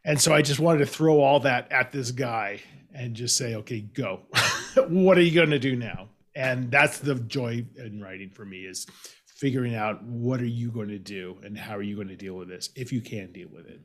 [0.04, 2.60] And so I just wanted to throw all that at this guy
[2.94, 4.20] and just say, "Okay, go.
[4.88, 8.58] what are you going to do now?" And that's the joy in writing for me
[8.58, 8.86] is
[9.34, 12.34] figuring out what are you going to do and how are you going to deal
[12.34, 13.80] with this if you can deal with it.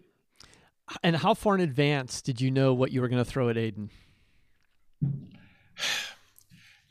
[1.04, 3.58] And how far in advance did you know what you were going to throw at
[3.58, 3.90] Aidan?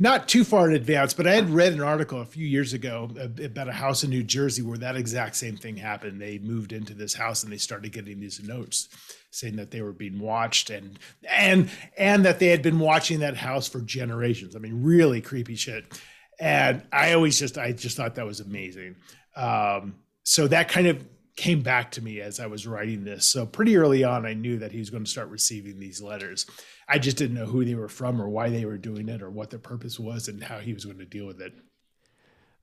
[0.01, 3.11] Not too far in advance, but I had read an article a few years ago
[3.19, 6.21] uh, about a house in New Jersey where that exact same thing happened.
[6.21, 8.89] They moved into this house and they started getting these notes
[9.33, 13.37] saying that they were being watched and and and that they had been watching that
[13.37, 14.55] house for generations.
[14.55, 16.01] I mean, really creepy shit
[16.39, 18.97] and I always just I just thought that was amazing.
[19.37, 21.05] Um, so that kind of
[21.37, 23.25] came back to me as I was writing this.
[23.25, 26.47] So pretty early on, I knew that he was going to start receiving these letters.
[26.89, 29.31] I just didn't know who they were from or why they were doing it or
[29.31, 31.55] what the purpose was and how he was going to deal with it.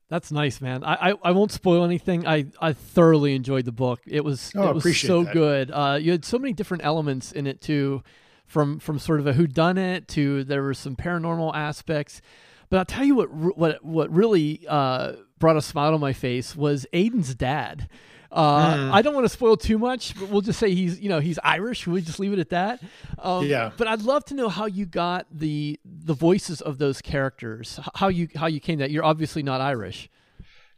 [0.09, 0.83] That's nice, man.
[0.83, 2.27] I, I, I won't spoil anything.
[2.27, 4.01] I, I thoroughly enjoyed the book.
[4.05, 5.33] It was oh, it was so that.
[5.33, 5.71] good.
[5.71, 8.03] Uh, you had so many different elements in it too,
[8.45, 12.21] from from sort of a whodunit to there were some paranormal aspects.
[12.69, 16.55] But I'll tell you what what what really uh, brought a smile on my face
[16.55, 17.89] was Aidan's dad.
[18.31, 18.91] Uh, mm.
[18.91, 21.39] I don't want to spoil too much, but we'll just say he's you know he's
[21.43, 21.87] Irish.
[21.87, 22.81] We just leave it at that.
[23.19, 23.71] Um, yeah.
[23.77, 27.79] But I'd love to know how you got the the voices of those characters.
[27.95, 30.09] How you how you came that you're obviously not Irish.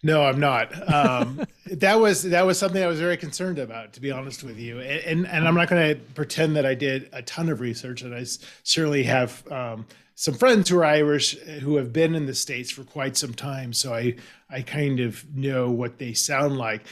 [0.04, 0.72] No, I'm not.
[0.94, 4.60] Um, that was that was something I was very concerned about, to be honest with
[4.60, 4.80] you.
[4.80, 8.04] And and, and I'm not going to pretend that I did a ton of research,
[8.04, 8.24] and I
[8.64, 9.88] certainly have um,
[10.20, 13.72] some friends who are Irish who have been in the states for quite some time,
[13.72, 14.16] so I
[14.50, 16.88] I kind of know what they sound like.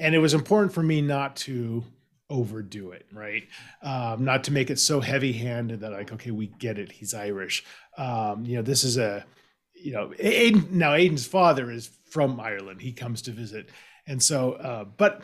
[0.00, 1.84] And it was important for me not to
[2.30, 3.46] overdo it, right?
[3.82, 7.64] Um, not to make it so heavy-handed that like, okay, we get it, he's Irish.
[7.98, 9.26] Um, you know, this is a
[9.74, 12.80] you know, Aidan, now Aidan's father is from Ireland.
[12.80, 13.68] He comes to visit,
[14.06, 15.20] and so, uh, but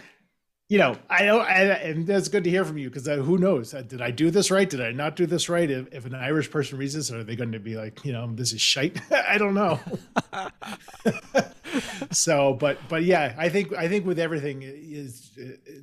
[0.69, 3.73] you know, I know, and that's good to hear from you because uh, who knows?
[3.73, 4.69] Uh, did I do this right?
[4.69, 5.71] Did I not do this right?
[5.71, 8.29] If, if an Irish person reads this, are they going to be like, you know,
[8.35, 9.01] this is shite?
[9.13, 9.79] I don't know.
[12.11, 15.31] so, but but yeah, I think I think with everything is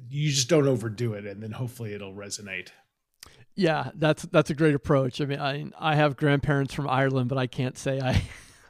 [0.10, 2.70] you just don't overdo it, and then hopefully it'll resonate.
[3.56, 5.22] Yeah, that's that's a great approach.
[5.22, 8.22] I mean, I I have grandparents from Ireland, but I can't say I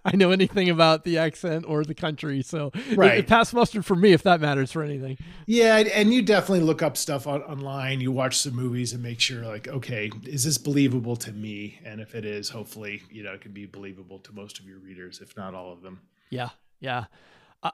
[0.06, 2.42] I know anything about the accent or the country.
[2.42, 3.14] So right.
[3.14, 5.18] it, it passed mustard for me if that matters for anything.
[5.46, 8.02] Yeah, and you definitely look up stuff on, online.
[8.02, 11.80] You watch some movies and make sure, like, okay, is this believable to me?
[11.86, 14.80] And if it is, hopefully, you know, it can be believable to most of your
[14.80, 16.02] readers, if not all of them.
[16.30, 17.06] Yeah, yeah.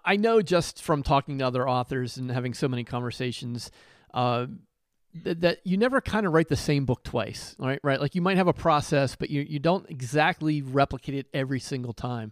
[0.05, 3.71] I know just from talking to other authors and having so many conversations.
[4.13, 4.45] Uh,
[5.13, 7.79] that you never kind of write the same book twice, right?
[7.83, 7.99] Right?
[7.99, 11.93] Like you might have a process, but you you don't exactly replicate it every single
[11.93, 12.31] time.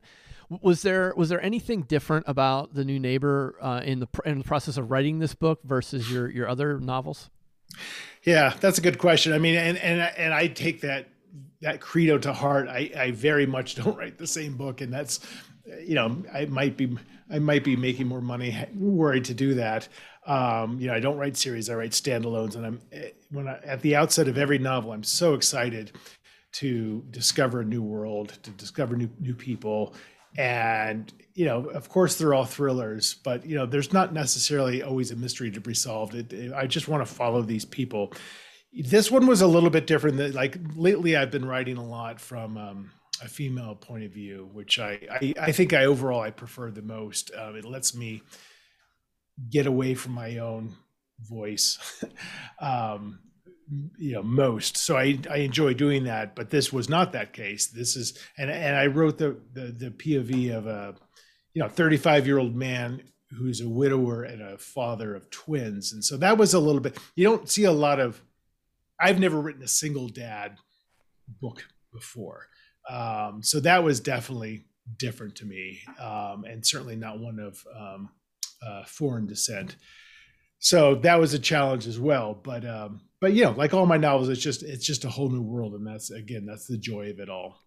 [0.62, 4.44] Was there was there anything different about the new neighbor uh, in the in the
[4.44, 7.30] process of writing this book versus your your other novels?
[8.24, 9.34] Yeah, that's a good question.
[9.34, 11.10] I mean, and and and I take that
[11.62, 12.68] that credo to heart.
[12.70, 15.20] I I very much don't write the same book, and that's
[15.86, 16.98] you know I might be
[17.30, 19.88] I might be making more money worried to do that.
[20.26, 22.56] Um, you know, I don't write series; I write standalones.
[22.56, 25.92] And I'm eh, when I, at the outset of every novel, I'm so excited
[26.54, 29.94] to discover a new world, to discover new new people,
[30.38, 35.12] and you know, of course, they're all thrillers, but you know, there's not necessarily always
[35.12, 36.16] a mystery to be solved.
[36.16, 38.14] It, it, I just want to follow these people.
[38.74, 40.18] This one was a little bit different.
[40.18, 42.58] That like lately, I've been writing a lot from.
[42.58, 42.92] Um,
[43.24, 46.82] a female point of view, which I, I, I think I overall I prefer the
[46.82, 47.32] most.
[47.38, 48.22] Um, it lets me
[49.50, 50.76] get away from my own
[51.22, 52.04] voice
[52.60, 53.20] um,
[53.98, 54.78] you know most.
[54.78, 57.68] So i i enjoy doing that but this was not that case.
[57.68, 60.96] This is and and i wrote the the, the pov of a
[61.54, 65.92] you know 35 year old man who's a widower and a father of twins.
[65.92, 68.22] And so that was a little bit you don't see a lot of
[69.00, 70.58] i've never written a single dad
[71.42, 72.48] book before
[72.90, 74.66] um, so that was definitely
[74.98, 78.10] different to me um, and certainly not one of um,
[78.66, 79.76] uh, foreign descent.
[80.60, 82.34] So that was a challenge as well.
[82.34, 85.30] But um, but you know, like all my novels, it's just it's just a whole
[85.30, 87.62] new world, and that's again that's the joy of it all.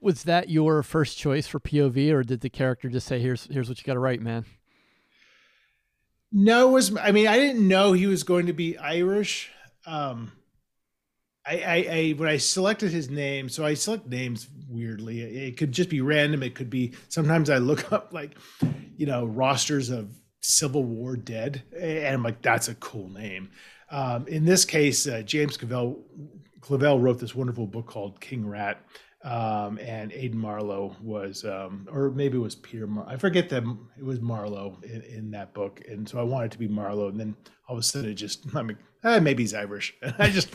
[0.00, 3.68] Was that your first choice for POV, or did the character just say, "Here's here's
[3.68, 4.44] what you got to write, man"?
[6.32, 9.50] No, it was I mean I didn't know he was going to be Irish.
[9.86, 10.32] Um,
[11.46, 15.20] I, I, I, when I selected his name, so I select names weirdly.
[15.22, 16.42] It could just be random.
[16.42, 18.36] It could be sometimes I look up like,
[18.96, 20.10] you know, rosters of
[20.42, 23.50] Civil War dead, and I'm like, that's a cool name.
[23.90, 25.98] Um, in this case, uh, James Clavell,
[26.60, 28.84] Clavell wrote this wonderful book called King Rat,
[29.24, 32.86] um, and Aidan Marlowe was, um, or maybe it was Peter.
[32.86, 33.64] Mar- I forget that
[33.98, 37.20] it was Marlowe in, in, that book, and so I wanted to be Marlowe, and
[37.20, 37.36] then
[37.68, 39.94] all of a sudden it just, I'm like, eh, maybe he's Irish.
[40.18, 40.54] I just.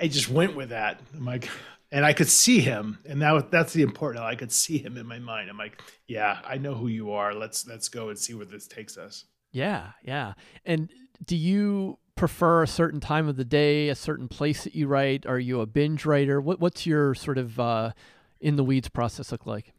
[0.00, 1.00] I just went with that.
[1.14, 1.48] I'm like,
[1.90, 4.24] and I could see him, and that that's the important.
[4.24, 5.48] I could see him in my mind.
[5.48, 7.34] I'm like, yeah, I know who you are.
[7.34, 9.24] Let's let's go and see where this takes us.
[9.52, 10.34] Yeah, yeah.
[10.64, 10.90] And
[11.24, 15.24] do you prefer a certain time of the day, a certain place that you write?
[15.24, 16.40] Are you a binge writer?
[16.40, 17.92] What what's your sort of uh,
[18.40, 19.72] in the weeds process look like?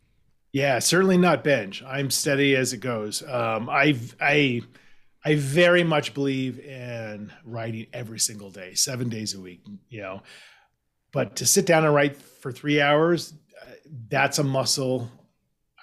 [0.51, 1.83] Yeah, certainly not binge.
[1.83, 3.21] I'm steady as it goes.
[3.21, 4.61] Um, I've I
[5.23, 10.21] I very much believe in writing every single day, seven days a week, you know.
[11.11, 13.71] But to sit down and write for three hours, uh,
[14.09, 15.09] that's a muscle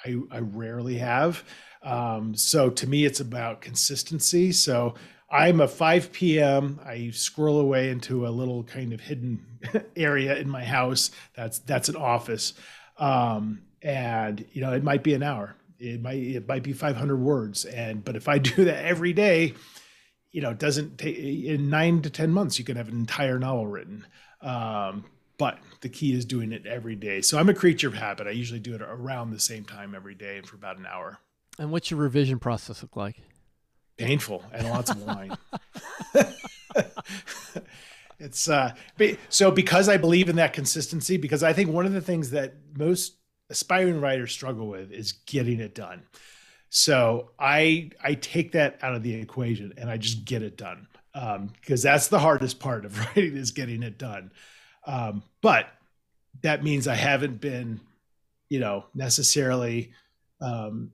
[0.05, 1.45] I, I rarely have.
[1.83, 4.53] Um, so to me, it's about consistency.
[4.53, 4.95] So
[5.31, 6.81] I'm a 5 p.m.
[6.85, 9.45] I scroll away into a little kind of hidden
[9.97, 11.11] area in my house.
[11.35, 12.55] That's that's an office,
[12.99, 17.17] um, and you know it might be an hour it might it might be 500
[17.17, 17.65] words.
[17.65, 19.55] And but if i do that every day
[20.33, 23.39] you know it doesn't take in nine to ten months you can have an entire
[23.39, 24.07] novel written.
[24.41, 25.05] Um,
[25.39, 27.21] but the key is doing it every day.
[27.23, 28.27] So i'm a creature of habit.
[28.27, 31.19] I usually do it around the same time every day and for about an hour.
[31.59, 33.17] And what's your revision process look like?
[33.97, 35.37] Painful and lots of wine
[38.19, 38.75] it's uh
[39.29, 42.55] so because i believe in that consistency because i think one of the things that
[42.77, 43.17] most
[43.51, 46.03] aspiring writers struggle with is getting it done.
[46.69, 50.89] So I I take that out of the equation and I just get it done
[51.13, 54.31] because um, that's the hardest part of writing is getting it done.
[54.87, 55.69] Um, but
[56.43, 57.81] that means I haven't been,
[58.49, 59.93] you know, necessarily
[60.41, 60.91] um,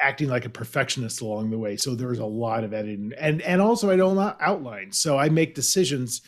[0.00, 1.76] acting like a perfectionist along the way.
[1.76, 5.54] So there's a lot of editing, and and also I don't outline, so I make
[5.54, 6.22] decisions.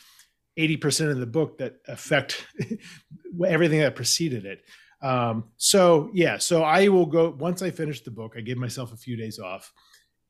[0.59, 2.47] 80% of the book that affect
[3.47, 4.63] everything that preceded it.
[5.03, 8.93] Um, so yeah, so I will go once I finish the book, I give myself
[8.93, 9.73] a few days off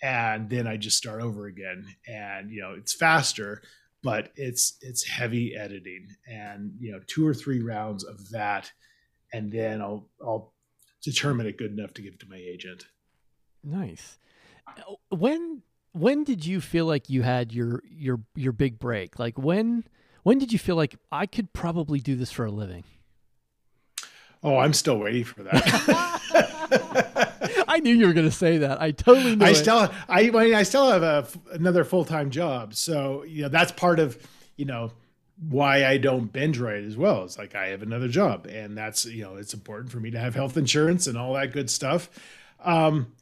[0.03, 1.87] and then I just start over again.
[2.09, 3.63] And you know, it's faster,
[4.03, 8.73] but it's it's heavy editing and you know, two or three rounds of that
[9.33, 10.53] and then I'll I'll
[11.03, 12.87] determine it good enough to give to my agent.
[13.65, 14.19] Nice.
[15.11, 19.19] When when did you feel like you had your your your big break?
[19.19, 19.85] Like when
[20.23, 22.85] when did you feel like I could probably do this for a living?
[24.43, 26.21] Oh, I'm still waiting for that.
[27.69, 28.83] I knew you were going to say that.
[28.83, 29.45] I totally knew.
[29.45, 29.55] I it.
[29.55, 33.73] still, I, mean, I still have a, another full time job, so you know that's
[33.73, 34.19] part of
[34.57, 34.93] you know
[35.49, 37.25] why I don't binge write as well.
[37.25, 40.19] It's like I have another job, and that's you know it's important for me to
[40.19, 42.11] have health insurance and all that good stuff.
[42.65, 43.13] Um,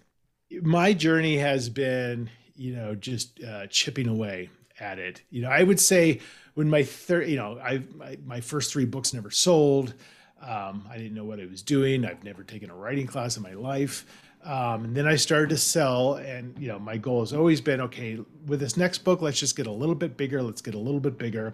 [0.63, 5.23] my journey has been, you know, just uh, chipping away at it.
[5.31, 6.21] You know, I would say
[6.55, 9.95] when my third, you know, I my, my first three books never sold.
[10.43, 12.05] Um, I didn't know what I was doing.
[12.05, 14.07] I've never taken a writing class in my life.
[14.43, 17.81] Um, and then I started to sell, and you know, my goal has always been,
[17.83, 20.43] okay, with this next book, let's just get a little bit bigger.
[20.43, 21.53] Let's get a little bit bigger.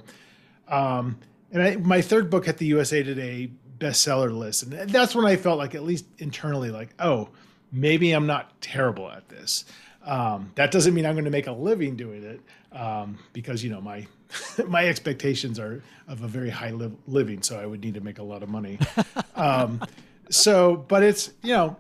[0.69, 1.19] Um,
[1.51, 5.37] and I, my third book hit the USA Today bestseller list, and that's when I
[5.37, 7.29] felt like, at least internally, like, oh,
[7.73, 9.65] maybe I'm not terrible at this.
[10.07, 12.41] Um, that doesn't mean I'm going to make a living doing it
[12.73, 14.07] um, because you know my
[14.67, 18.19] my expectations are of a very high li- living, so I would need to make
[18.19, 18.79] a lot of money.
[19.35, 19.83] um,
[20.31, 21.77] so, but it's you know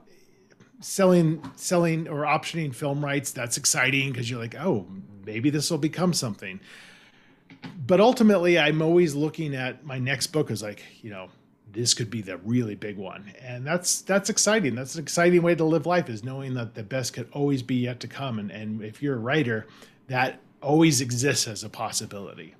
[0.80, 4.86] selling selling or optioning film rights that's exciting because you're like oh
[5.24, 6.60] maybe this will become something
[7.86, 11.28] but ultimately i'm always looking at my next book as like you know
[11.76, 13.32] this could be the really big one.
[13.40, 14.74] And that's that's exciting.
[14.74, 17.76] That's an exciting way to live life is knowing that the best could always be
[17.76, 18.38] yet to come.
[18.38, 19.66] And and if you're a writer
[20.08, 22.54] that always exists as a possibility.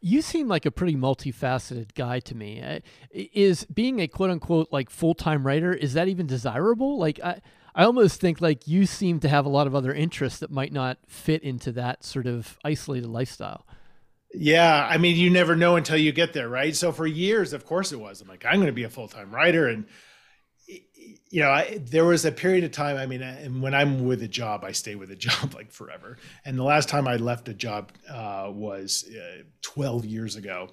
[0.00, 2.80] You seem like a pretty multifaceted guy to me.
[3.12, 6.98] Is being a quote unquote like full-time writer is that even desirable?
[6.98, 7.40] Like i
[7.72, 10.72] I almost think like you seem to have a lot of other interests that might
[10.72, 13.64] not fit into that sort of isolated lifestyle.
[14.32, 16.74] Yeah, I mean, you never know until you get there, right?
[16.76, 18.20] So for years, of course, it was.
[18.20, 19.86] I'm like, I'm going to be a full time writer, and
[21.30, 22.96] you know, I, there was a period of time.
[22.96, 26.18] I mean, and when I'm with a job, I stay with a job like forever.
[26.44, 30.68] And the last time I left a job uh, was uh, 12 years ago,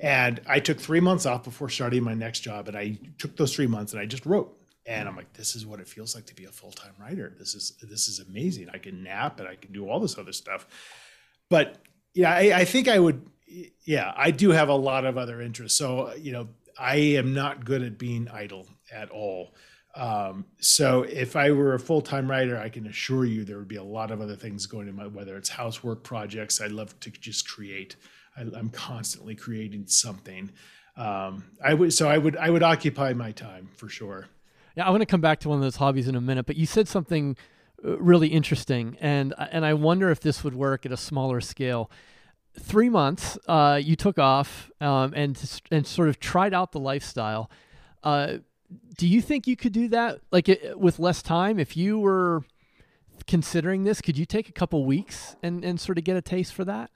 [0.00, 2.68] and I took three months off before starting my next job.
[2.68, 4.56] And I took those three months and I just wrote.
[4.86, 7.34] And I'm like, this is what it feels like to be a full time writer.
[7.38, 8.68] This is this is amazing.
[8.72, 10.66] I can nap and I can do all this other stuff.
[11.48, 11.76] But
[12.14, 13.26] yeah, I, I think I would.
[13.84, 15.78] Yeah, I do have a lot of other interests.
[15.78, 19.54] So you know, I am not good at being idle at all.
[19.94, 23.68] Um, so if I were a full time writer, I can assure you there would
[23.68, 26.60] be a lot of other things going in my whether it's housework projects.
[26.60, 27.96] I love to just create.
[28.36, 30.52] I, am constantly creating something.
[30.96, 34.26] Um, I would so I would I would occupy my time for sure.
[34.76, 36.56] Yeah, I want to come back to one of those hobbies in a minute, but
[36.56, 37.36] you said something
[37.82, 41.90] really interesting, and and I wonder if this would work at a smaller scale.
[42.58, 47.50] Three months, uh, you took off um, and and sort of tried out the lifestyle.
[48.02, 48.38] Uh,
[48.96, 51.58] do you think you could do that like with less time?
[51.58, 52.44] If you were
[53.26, 56.54] considering this, could you take a couple weeks and and sort of get a taste
[56.54, 56.90] for that?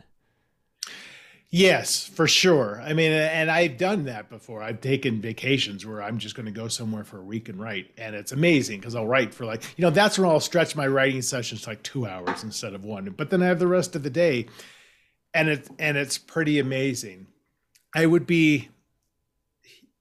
[1.56, 2.82] Yes, for sure.
[2.84, 4.60] I mean, and I've done that before.
[4.60, 7.92] I've taken vacations where I'm just going to go somewhere for a week and write,
[7.96, 10.88] and it's amazing because I'll write for like you know that's when I'll stretch my
[10.88, 13.08] writing sessions to like two hours instead of one.
[13.16, 14.48] But then I have the rest of the day,
[15.32, 17.28] and it and it's pretty amazing.
[17.94, 18.70] I would be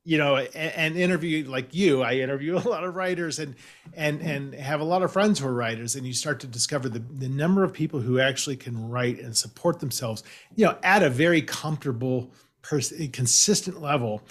[0.05, 3.55] you know and interview like you i interview a lot of writers and
[3.93, 6.89] and and have a lot of friends who are writers and you start to discover
[6.89, 10.23] the, the number of people who actually can write and support themselves
[10.55, 14.21] you know at a very comfortable person consistent level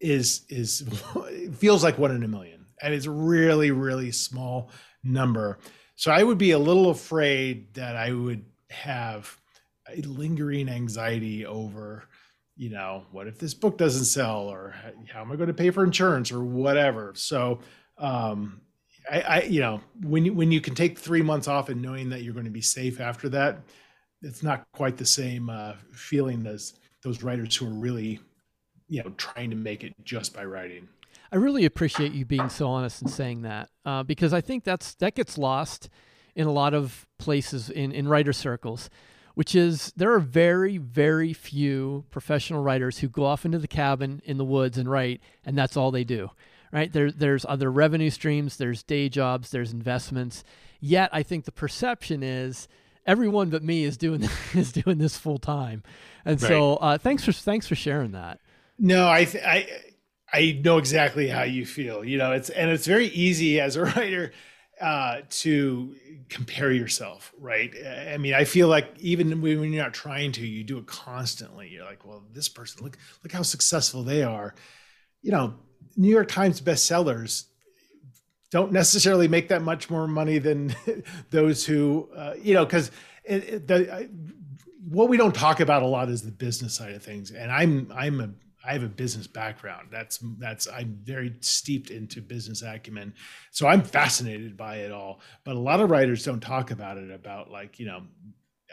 [0.00, 0.84] is is
[1.56, 4.70] feels like one in a million and it's really really small
[5.02, 5.58] number.
[5.94, 9.40] So i would be a little afraid that i would have
[9.88, 12.04] a lingering anxiety over
[12.56, 14.74] you know, what if this book doesn't sell, or
[15.12, 17.12] how am I going to pay for insurance, or whatever.
[17.14, 17.60] So,
[17.98, 18.60] um,
[19.10, 22.08] I, I, you know, when you when you can take three months off and knowing
[22.10, 23.60] that you're going to be safe after that,
[24.22, 28.20] it's not quite the same uh, feeling as those writers who are really,
[28.88, 30.88] you know, trying to make it just by writing.
[31.30, 34.94] I really appreciate you being so honest and saying that uh, because I think that's
[34.96, 35.88] that gets lost
[36.34, 38.90] in a lot of places in in writer circles,
[39.36, 44.22] which is there are very very few professional writers who go off into the cabin
[44.24, 46.30] in the woods and write, and that's all they do.
[46.72, 50.42] Right there, there's other revenue streams, there's day jobs, there's investments.
[50.80, 52.66] Yet I think the perception is
[53.06, 55.82] everyone but me is doing is doing this full time,
[56.24, 56.48] and right.
[56.48, 58.40] so uh, thanks for thanks for sharing that.
[58.78, 59.68] No, I th- I
[60.32, 62.02] I know exactly how you feel.
[62.02, 64.32] You know, it's and it's very easy as a writer
[64.80, 65.94] uh, to
[66.28, 67.72] compare yourself, right?
[68.12, 71.68] I mean, I feel like even when you're not trying to, you do it constantly.
[71.68, 74.54] You're like, well, this person, look, look how successful they are.
[75.22, 75.54] You know,
[75.96, 77.44] New York Times bestsellers
[78.50, 80.74] don't necessarily make that much more money than
[81.30, 82.90] those who, uh, you know, because
[83.26, 84.08] the I,
[84.88, 87.90] what we don't talk about a lot is the business side of things, and I'm
[87.94, 88.30] I'm a
[88.66, 89.88] I have a business background.
[89.90, 93.14] That's that's I'm very steeped into business acumen,
[93.50, 95.20] so I'm fascinated by it all.
[95.44, 98.02] But a lot of writers don't talk about it about like you know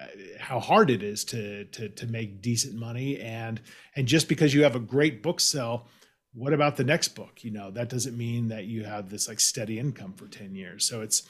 [0.02, 0.06] uh,
[0.39, 3.20] how hard it is to to to make decent money.
[3.20, 3.62] And
[3.96, 5.88] and just because you have a great book sell
[6.34, 7.44] what about the next book?
[7.44, 10.86] You know that doesn't mean that you have this like steady income for 10 years.
[10.86, 11.24] So it's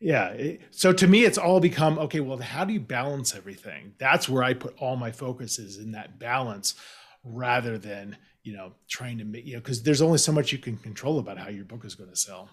[0.00, 0.34] yeah
[0.72, 3.94] so to me it's all become okay well how do you balance everything?
[3.98, 6.74] That's where i put all my focus is in that balance
[7.24, 10.58] rather than you know trying to make you know because there's only so much you
[10.58, 12.48] can control about how your book is going to sell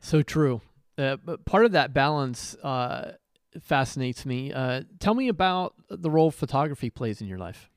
[0.00, 0.60] so true
[0.98, 3.12] uh, but part of that balance uh,
[3.60, 7.70] fascinates me uh, tell me about the role photography plays in your life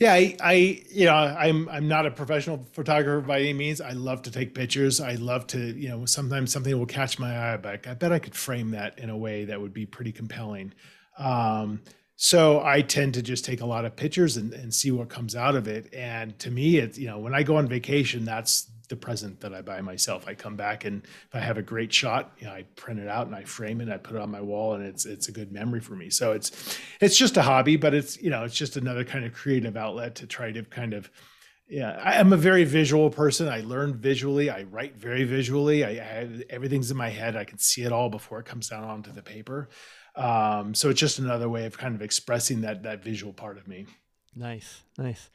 [0.00, 0.52] yeah, I, I,
[0.88, 3.82] you know, I'm I'm not a professional photographer by any means.
[3.82, 4.98] I love to take pictures.
[4.98, 7.58] I love to, you know, sometimes something will catch my eye.
[7.58, 10.72] But I bet I could frame that in a way that would be pretty compelling.
[11.18, 11.82] Um,
[12.22, 15.34] so I tend to just take a lot of pictures and, and see what comes
[15.34, 15.90] out of it.
[15.94, 19.54] And to me, it's you know, when I go on vacation, that's the present that
[19.54, 20.28] I buy myself.
[20.28, 23.08] I come back and if I have a great shot, you know, I print it
[23.08, 25.32] out and I frame it, I put it on my wall, and it's it's a
[25.32, 26.10] good memory for me.
[26.10, 29.32] So it's it's just a hobby, but it's you know it's just another kind of
[29.32, 31.10] creative outlet to try to kind of
[31.70, 31.98] yeah.
[32.04, 33.48] I am a very visual person.
[33.48, 34.50] I learn visually.
[34.50, 35.84] I write very visually.
[35.84, 37.34] I, I everything's in my head.
[37.34, 39.70] I can see it all before it comes down onto the paper.
[40.16, 43.68] Um, so it's just another way of kind of expressing that that visual part of
[43.68, 43.86] me.
[44.34, 45.30] Nice, nice.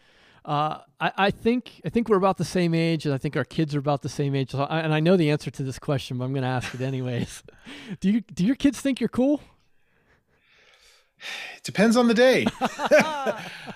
[0.45, 3.43] Uh, I, I, think I think we're about the same age, and I think our
[3.43, 4.51] kids are about the same age.
[4.51, 6.73] So I, and I know the answer to this question, but I'm going to ask
[6.75, 7.43] it anyways.
[7.99, 9.41] do you do your kids think you're cool?
[11.57, 12.45] It depends on the day.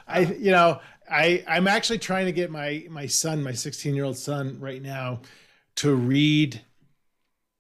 [0.08, 0.80] I you know
[1.10, 4.82] I I'm actually trying to get my my son, my 16 year old son, right
[4.82, 5.22] now,
[5.78, 6.62] to read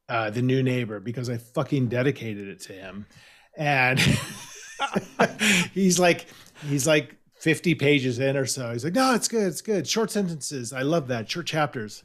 [0.07, 3.05] uh, the new neighbor because I fucking dedicated it to him,
[3.59, 3.99] and
[5.73, 6.25] he's like
[6.67, 8.71] he's like 50 pages in or so.
[8.71, 9.47] He's like, no, it's good.
[9.47, 9.87] It's good.
[9.87, 10.73] Short sentences.
[10.73, 11.29] I love that.
[11.29, 12.03] Short chapters.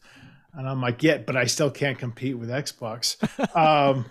[0.53, 3.17] And I'm like, yeah, but I still can't compete with Xbox.
[3.57, 4.07] um,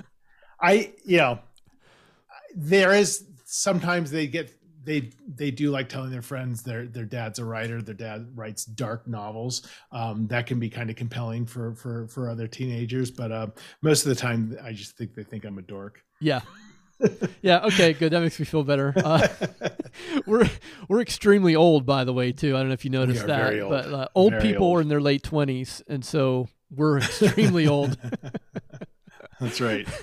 [0.60, 1.40] I, you know,
[2.56, 7.40] there is sometimes they get, they, they do like telling their friends their, their dad's
[7.40, 7.82] a writer.
[7.82, 9.66] Their dad writes dark novels.
[9.94, 13.12] Um, that can be kind of compelling for, for, for other teenagers.
[13.12, 13.48] But, uh,
[13.82, 16.04] most of the time I just think they think I'm a dork.
[16.20, 16.42] Yeah
[17.42, 17.66] yeah.
[17.66, 17.94] Okay.
[17.94, 18.14] Good.
[18.14, 18.94] That makes me feel better.
[18.96, 19.28] Uh,
[20.26, 20.50] we're
[20.88, 22.56] we're extremely old, by the way, too.
[22.56, 23.70] I don't know if you noticed that, old.
[23.70, 24.78] but uh, old very people old.
[24.78, 27.98] are in their late twenties, and so we're extremely old.
[29.40, 29.88] That's right.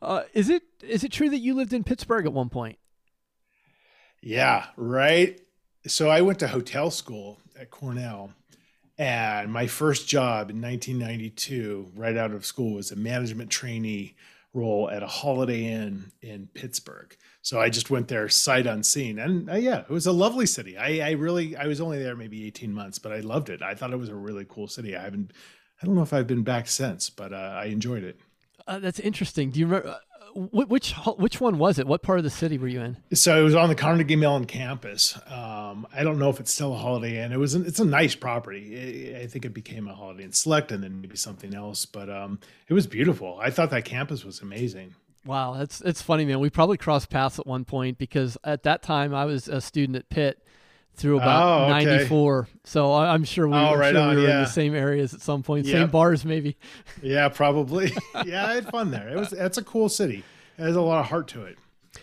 [0.00, 2.76] Uh, is it is it true that you lived in Pittsburgh at one point?
[4.20, 4.66] Yeah.
[4.76, 5.40] Right.
[5.86, 8.32] So I went to hotel school at Cornell.
[8.98, 14.14] And my first job in 1992, right out of school, was a management trainee
[14.54, 17.16] role at a Holiday Inn in Pittsburgh.
[17.40, 20.76] So I just went there sight unseen, and uh, yeah, it was a lovely city.
[20.76, 23.62] I, I really, I was only there maybe eighteen months, but I loved it.
[23.62, 24.96] I thought it was a really cool city.
[24.96, 25.32] I haven't,
[25.82, 28.20] I don't know if I've been back since, but uh, I enjoyed it.
[28.66, 29.50] Uh, that's interesting.
[29.50, 29.98] Do you remember?
[30.34, 31.86] Which which one was it?
[31.86, 32.96] What part of the city were you in?
[33.14, 35.18] So it was on the Carnegie Mellon campus.
[35.26, 37.32] Um, I don't know if it's still a Holiday Inn.
[37.32, 37.54] It was.
[37.54, 39.14] An, it's a nice property.
[39.16, 41.86] I think it became a Holiday Inn Select and then maybe something else.
[41.86, 43.38] But um, it was beautiful.
[43.40, 44.94] I thought that campus was amazing.
[45.24, 46.40] Wow, that's it's funny, man.
[46.40, 49.96] We probably crossed paths at one point because at that time I was a student
[49.96, 50.44] at Pitt
[50.94, 51.84] through about oh, okay.
[51.84, 52.48] 94.
[52.64, 54.38] So I'm sure we, oh, right sure on, we were yeah.
[54.38, 55.76] in the same areas at some point, yep.
[55.76, 56.56] same bars maybe.
[57.02, 57.92] Yeah, probably.
[58.24, 59.08] yeah, I had fun there.
[59.08, 60.22] It was that's a cool city.
[60.58, 61.58] It has a lot of heart to it.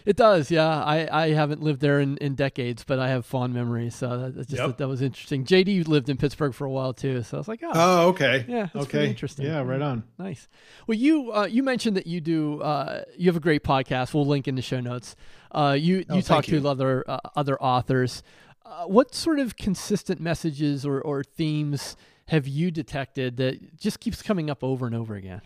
[0.06, 0.68] It does, yeah.
[0.68, 3.96] I, I haven't lived there in, in decades, but I have fond memories.
[3.96, 4.68] So that, just yep.
[4.68, 5.46] that, that, was interesting.
[5.46, 8.46] JD lived in Pittsburgh for a while too, so I was like, oh, oh okay,
[8.48, 9.46] yeah, okay, interesting.
[9.46, 10.04] Yeah, right on.
[10.18, 10.48] Nice.
[10.88, 14.14] Well, you uh, you mentioned that you do uh, you have a great podcast.
[14.14, 15.16] We'll link in the show notes.
[15.52, 16.60] Uh, you oh, you talk you.
[16.60, 18.24] to other uh, other authors.
[18.70, 21.98] Uh, what sort of consistent messages or, or themes
[22.28, 25.42] have you detected that just keeps coming up over and over again?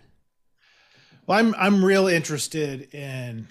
[1.26, 3.48] Well, I'm I'm real interested in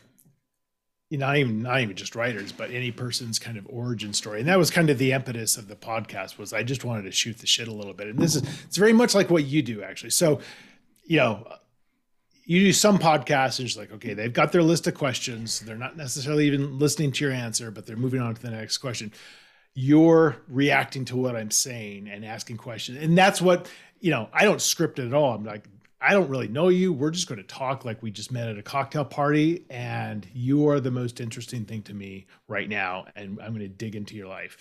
[1.09, 4.41] you know, not even not even just writers, but any person's kind of origin story.
[4.41, 7.13] And that was kind of the impetus of the podcast was I just wanted to
[7.13, 8.09] shoot the shit a little bit.
[8.09, 10.11] And this is it's very much like what you do actually.
[10.11, 10.41] So,
[11.05, 11.47] you know,
[12.45, 15.61] you do some podcasts and it's like, okay, they've got their list of questions.
[15.61, 18.79] They're not necessarily even listening to your answer, but they're moving on to the next
[18.79, 19.13] question.
[19.75, 22.99] You're reacting to what I'm saying and asking questions.
[23.03, 23.71] And that's what,
[24.01, 25.35] you know, I don't script it at all.
[25.35, 25.67] I'm like,
[26.03, 26.93] I don't really know you.
[26.93, 30.69] We're just going to talk like we just met at a cocktail party, and you
[30.69, 33.07] are the most interesting thing to me right now.
[33.15, 34.59] And I'm going to dig into your life.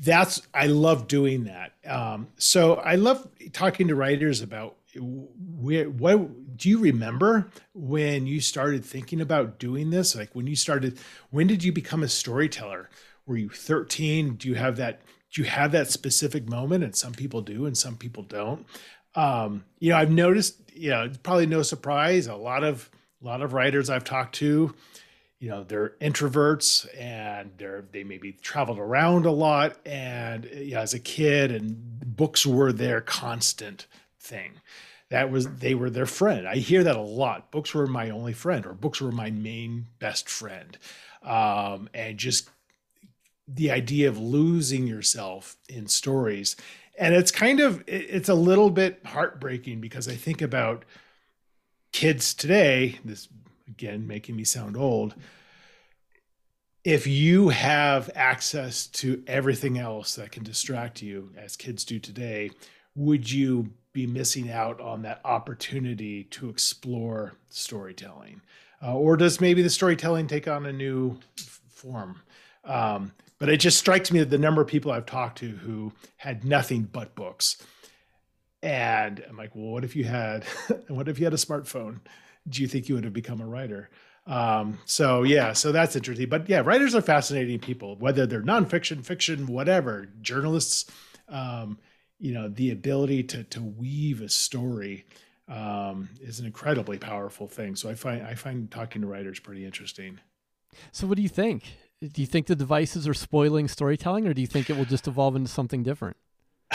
[0.00, 1.72] That's I love doing that.
[1.86, 8.40] Um, so I love talking to writers about where what do you remember when you
[8.40, 10.16] started thinking about doing this?
[10.16, 10.98] Like when you started,
[11.30, 12.90] when did you become a storyteller?
[13.26, 14.34] Were you 13?
[14.34, 15.02] Do you have that?
[15.32, 16.84] Do you have that specific moment?
[16.84, 18.66] And some people do, and some people don't.
[19.14, 22.26] Um, you know, I've noticed, you know, probably no surprise.
[22.26, 22.90] A lot of
[23.22, 24.74] a lot of writers I've talked to,
[25.40, 30.80] you know, they're introverts and they're they maybe traveled around a lot and you know,
[30.80, 31.76] as a kid and
[32.16, 33.86] books were their constant
[34.20, 34.52] thing.
[35.08, 36.48] That was they were their friend.
[36.48, 37.50] I hear that a lot.
[37.50, 40.76] Books were my only friend, or books were my main best friend.
[41.22, 42.50] Um, and just
[43.48, 46.56] the idea of losing yourself in stories
[46.98, 50.84] and it's kind of it's a little bit heartbreaking because I think about
[51.92, 52.98] kids today.
[53.04, 53.28] This
[53.68, 55.14] again making me sound old.
[56.84, 62.50] If you have access to everything else that can distract you, as kids do today,
[62.94, 68.40] would you be missing out on that opportunity to explore storytelling?
[68.80, 72.20] Uh, or does maybe the storytelling take on a new f- form?
[72.64, 75.92] Um, but it just strikes me that the number of people I've talked to who
[76.16, 77.62] had nothing but books.
[78.62, 80.44] And I'm like, well, what if you had,
[80.88, 82.00] what if you had a smartphone?
[82.48, 83.90] Do you think you would have become a writer?
[84.26, 86.28] Um, so yeah, so that's interesting.
[86.28, 90.08] But yeah, writers are fascinating people, whether they're nonfiction, fiction, whatever.
[90.20, 90.90] Journalists,
[91.28, 91.78] um,
[92.18, 95.06] you know, the ability to to weave a story
[95.48, 97.76] um, is an incredibly powerful thing.
[97.76, 100.18] So I find I find talking to writers pretty interesting.
[100.92, 101.64] So what do you think?
[102.00, 105.06] Do you think the devices are spoiling storytelling or do you think it will just
[105.08, 106.16] evolve into something different?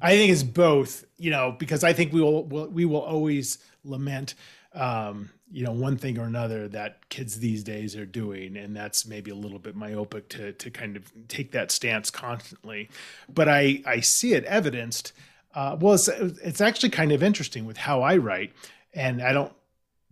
[0.00, 4.34] I think it's both you know because i think we will we will always lament
[4.74, 9.06] um, you know one thing or another that kids these days are doing and that's
[9.06, 12.88] maybe a little bit myopic to to kind of take that stance constantly.
[13.28, 15.12] But i i see it evidenced
[15.54, 18.52] uh, well it's, it's actually kind of interesting with how i write
[18.94, 19.52] and i don't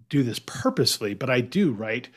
[0.08, 2.08] do this purposely but i do write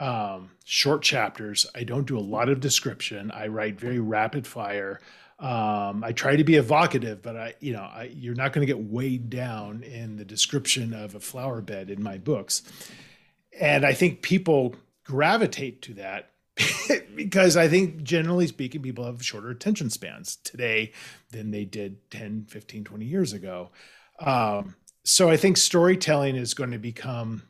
[0.00, 1.66] um, short chapters.
[1.74, 3.30] I don't do a lot of description.
[3.30, 5.00] I write very rapid fire.
[5.38, 8.72] Um, I try to be evocative, but I, you know, I, you're not going to
[8.72, 12.62] get weighed down in the description of a flower bed in my books.
[13.58, 14.74] And I think people
[15.04, 16.30] gravitate to that
[17.14, 20.92] because I think generally speaking, people have shorter attention spans today
[21.30, 23.70] than they did 10, 15, 20 years ago.
[24.20, 27.42] Um, so I think storytelling is going to become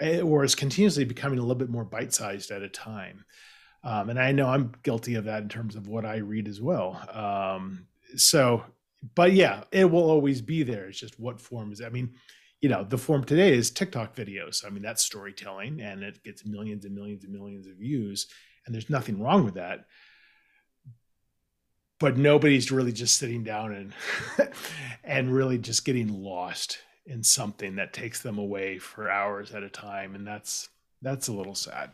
[0.00, 3.24] or is continuously becoming a little bit more bite-sized at a time.
[3.82, 6.60] Um, and I know I'm guilty of that in terms of what I read as
[6.60, 7.00] well.
[7.12, 7.86] Um,
[8.16, 8.64] so,
[9.14, 10.86] but yeah, it will always be there.
[10.86, 11.80] It's just what form is.
[11.80, 12.14] I mean,
[12.60, 14.66] you know, the form today is TikTok videos.
[14.66, 18.26] I mean, that's storytelling, and it gets millions and millions and millions of views,
[18.66, 19.86] and there's nothing wrong with that.
[21.98, 24.52] But nobody's really just sitting down and
[25.04, 26.78] and really just getting lost
[27.10, 30.68] in something that takes them away for hours at a time and that's
[31.02, 31.90] that's a little sad.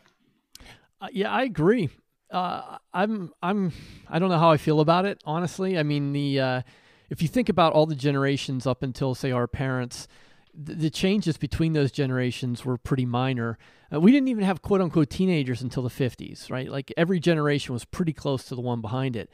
[1.01, 1.89] Uh, yeah i agree.
[2.31, 3.71] Uh, i'm i'm
[4.09, 5.77] i don't know how i feel about it honestly.
[5.77, 6.61] I mean the uh,
[7.09, 10.07] if you think about all the generations up until say our parents
[10.53, 13.57] the, the changes between those generations were pretty minor.
[13.93, 16.69] Uh, we didn't even have quote unquote teenagers until the 50s right?
[16.69, 19.31] Like every generation was pretty close to the one behind it.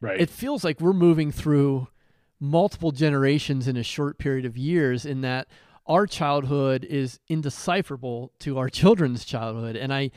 [0.00, 0.18] Right.
[0.18, 1.88] It feels like we're moving through
[2.40, 5.48] multiple generations in a short period of years in that
[5.86, 9.76] our childhood is indecipherable to our children's childhood.
[9.76, 10.10] And i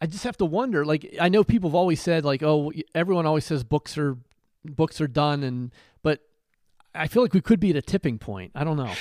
[0.00, 3.26] i just have to wonder like i know people have always said like oh everyone
[3.26, 4.16] always says books are
[4.64, 5.72] books are done and
[6.04, 6.20] but
[6.94, 8.52] i feel like we could be at a tipping point.
[8.54, 8.92] I don't know.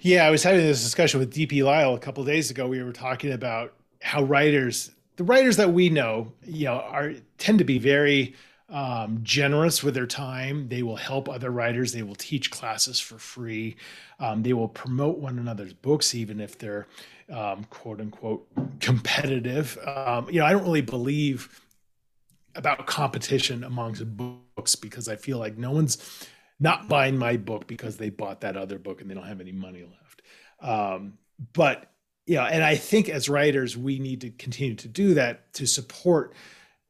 [0.00, 2.68] Yeah i was having this discussion with dp lyle a couple days ago.
[2.68, 3.72] We were talking about
[4.02, 8.34] how writers the writers that we know you know are tend to be very
[8.74, 10.68] um, generous with their time.
[10.68, 11.92] They will help other writers.
[11.92, 13.76] They will teach classes for free.
[14.18, 16.88] Um, they will promote one another's books, even if they're
[17.32, 18.48] um, quote unquote
[18.80, 19.78] competitive.
[19.86, 21.60] Um, you know, I don't really believe
[22.56, 27.96] about competition amongst books because I feel like no one's not buying my book because
[27.96, 30.22] they bought that other book and they don't have any money left.
[30.60, 31.18] Um,
[31.52, 31.92] but
[32.26, 35.66] you know, and I think as writers, we need to continue to do that to
[35.66, 36.34] support,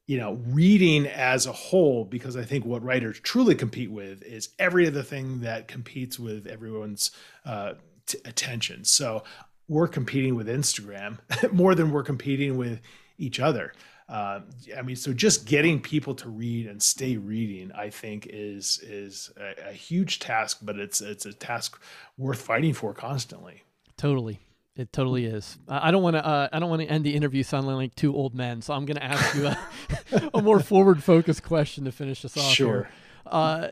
[0.07, 4.51] you know, reading as a whole, because I think what writers truly compete with is
[4.59, 7.11] every other thing that competes with everyone's
[7.47, 7.75] uh,
[8.07, 8.85] t- attention.
[8.85, 9.25] So
[9.69, 11.19] we're competing with Instagram
[11.53, 12.81] more than we're competing with
[13.19, 13.73] each other.
[14.07, 14.41] Uh,
[14.77, 19.31] I mean, so just getting people to read and stay reading, I think, is is
[19.39, 21.81] a, a huge task, but it's it's a task
[22.19, 23.63] worth fighting for constantly.
[23.97, 24.41] Totally.
[24.77, 25.57] It totally is.
[25.69, 26.27] I don't want to.
[26.27, 28.61] Uh, I don't want to end the interview sounding like two old men.
[28.61, 32.53] So I'm going to ask you a, a more forward-focused question to finish us off.
[32.53, 32.75] Sure.
[32.75, 32.91] Here.
[33.27, 33.69] Uh,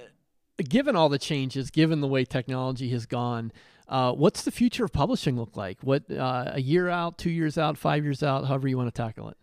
[0.62, 3.50] given all the changes, given the way technology has gone,
[3.88, 5.82] uh, what's the future of publishing look like?
[5.82, 9.02] What uh, a year out, two years out, five years out, however you want to
[9.02, 9.36] tackle it.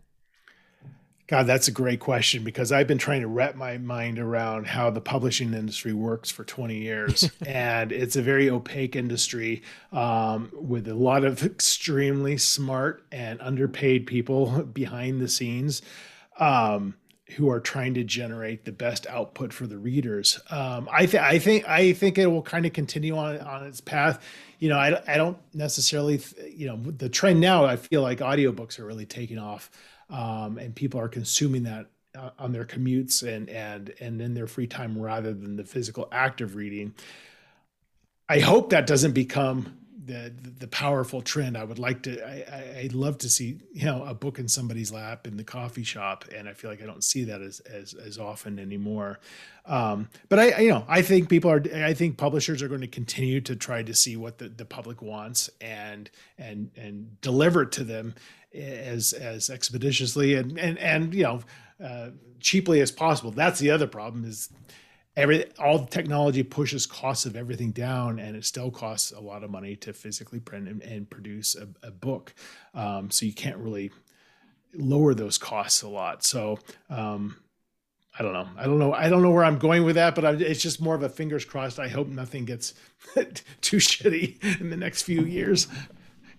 [1.30, 4.90] God, that's a great question because I've been trying to wrap my mind around how
[4.90, 7.30] the publishing industry works for 20 years.
[7.46, 9.62] and it's a very opaque industry
[9.92, 15.82] um, with a lot of extremely smart and underpaid people behind the scenes
[16.40, 16.96] um,
[17.36, 20.40] who are trying to generate the best output for the readers.
[20.50, 23.80] Um, I, th- I think I think it will kind of continue on on its
[23.80, 24.20] path.
[24.58, 28.18] You know, I, I don't necessarily, th- you know, the trend now, I feel like
[28.18, 29.70] audiobooks are really taking off
[30.10, 31.86] um, and people are consuming that
[32.16, 36.08] uh, on their commutes and and and in their free time rather than the physical
[36.10, 36.94] act of reading.
[38.28, 41.56] I hope that doesn't become the the powerful trend.
[41.56, 42.20] I would like to.
[42.26, 45.84] I, I'd love to see you know a book in somebody's lap in the coffee
[45.84, 49.20] shop, and I feel like I don't see that as as as often anymore.
[49.66, 51.62] Um, but I, you know, I think people are.
[51.74, 55.00] I think publishers are going to continue to try to see what the, the public
[55.00, 58.14] wants and and and deliver it to them
[58.54, 61.40] as as expeditiously and and and you know
[61.82, 63.30] uh, cheaply as possible.
[63.30, 64.50] That's the other problem is
[65.16, 69.44] every all the technology pushes costs of everything down, and it still costs a lot
[69.44, 72.34] of money to physically print and, and produce a, a book.
[72.74, 73.90] Um, so you can't really
[74.74, 76.24] lower those costs a lot.
[76.24, 76.58] So.
[76.88, 77.36] Um,
[78.18, 78.48] I don't know.
[78.58, 78.92] I don't know.
[78.92, 81.08] I don't know where I'm going with that, but I, it's just more of a
[81.08, 81.78] fingers crossed.
[81.78, 82.74] I hope nothing gets
[83.60, 85.68] too shitty in the next few years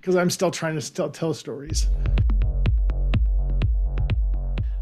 [0.02, 1.88] because I'm still trying to still tell stories.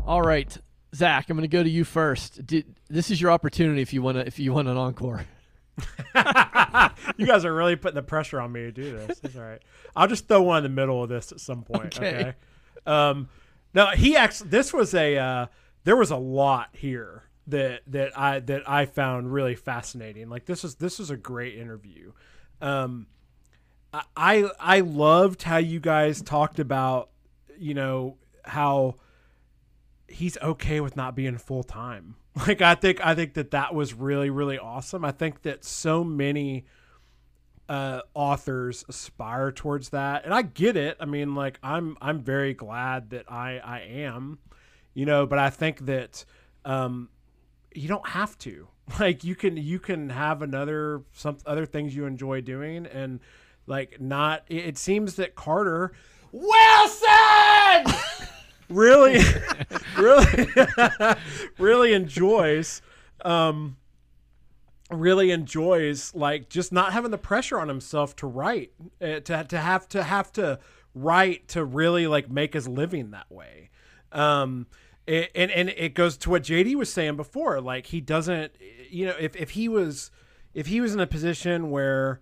[0.06, 0.58] All right,
[0.96, 2.46] Zach, I'm going to go to you first.
[2.48, 5.26] Did, this is your opportunity if you want to if you want an encore.
[7.18, 9.20] you guys are really putting the pressure on me to do this.
[9.20, 9.62] That's all right.
[9.96, 11.98] I'll just throw one in the middle of this at some point.
[11.98, 12.16] Okay.
[12.16, 12.34] okay?
[12.86, 13.30] Um,
[13.74, 14.50] no, he actually.
[14.50, 15.18] This was a.
[15.18, 15.46] Uh,
[15.84, 20.30] there was a lot here that that I that I found really fascinating.
[20.30, 22.14] Like this is this is a great interview.
[22.62, 23.08] Um,
[23.94, 27.10] I I loved how you guys talked about,
[27.58, 28.96] you know, how
[30.08, 32.16] he's okay with not being full time.
[32.48, 35.04] Like I think I think that that was really really awesome.
[35.04, 36.66] I think that so many
[37.68, 40.96] uh, authors aspire towards that, and I get it.
[41.02, 44.40] I mean, like I'm I'm very glad that I I am,
[44.94, 46.24] you know, but I think that
[46.64, 47.10] um,
[47.74, 48.68] you don't have to.
[49.00, 53.20] Like you can you can have another some other things you enjoy doing and
[53.70, 55.94] like not it seems that Carter
[56.32, 57.86] Wilson!
[58.68, 59.20] Really
[59.98, 60.48] really
[61.58, 62.82] really enjoys
[63.24, 63.78] um
[64.92, 69.58] really enjoys like just not having the pressure on himself to write uh, to to
[69.58, 70.60] have to have to
[70.96, 73.70] write to really like make his living that way.
[74.12, 74.68] Um
[75.06, 78.54] it, and and it goes to what JD was saying before like he doesn't
[78.90, 80.12] you know if if he was
[80.54, 82.20] if he was in a position where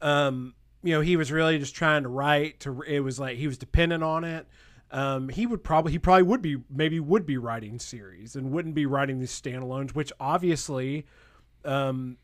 [0.00, 3.46] um you know he was really just trying to write to it was like he
[3.46, 4.46] was dependent on it.
[4.90, 8.74] Um, he would probably he probably would be maybe would be writing series and wouldn't
[8.74, 11.04] be writing these standalones which obviously
[11.64, 12.16] um,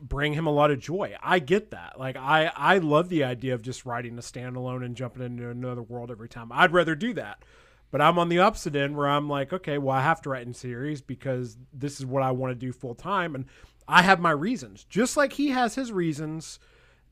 [0.00, 1.14] bring him a lot of joy.
[1.22, 1.98] I get that.
[1.98, 5.82] Like i i love the idea of just writing a standalone and jumping into another
[5.82, 6.50] world every time.
[6.52, 7.44] I'd rather do that.
[7.90, 10.46] But i'm on the opposite end where i'm like okay well i have to write
[10.46, 13.46] in series because this is what i want to do full time and
[13.86, 14.84] i have my reasons.
[14.84, 16.58] Just like he has his reasons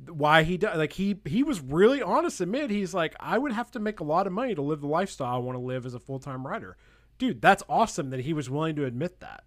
[0.04, 3.70] why he does like he he was really honest admit he's like i would have
[3.70, 5.94] to make a lot of money to live the lifestyle i want to live as
[5.94, 6.76] a full-time writer.
[7.18, 9.44] Dude that's awesome that he was willing to admit that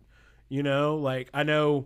[0.47, 0.95] you know?
[0.95, 1.85] Like i know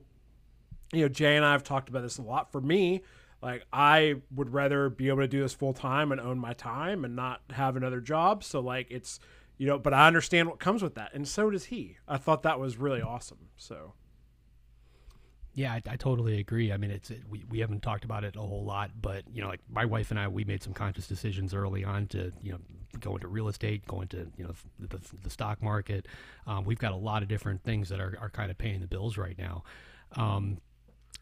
[0.94, 2.52] you know jay and i have talked about this a lot.
[2.52, 3.04] For me
[3.42, 7.16] like i would rather be able to do this full-time and own my time and
[7.16, 8.44] not have another job.
[8.44, 9.20] So like it's
[9.58, 11.98] you know but i understand what comes with that and so does he.
[12.08, 13.94] I thought that was really awesome so
[15.54, 16.72] yeah, I, I, totally agree.
[16.72, 19.42] I mean, it's it, we, we haven't talked about it a whole lot, but you
[19.42, 22.54] know, like my wife and I, we made some conscious decisions early on to you
[22.54, 22.60] know
[23.00, 26.08] go into real estate, go into you know the, the stock market.
[26.48, 28.88] Um, we've got a lot of different things that are, are kind of paying the
[28.88, 29.64] bills right now.
[30.16, 30.58] Um,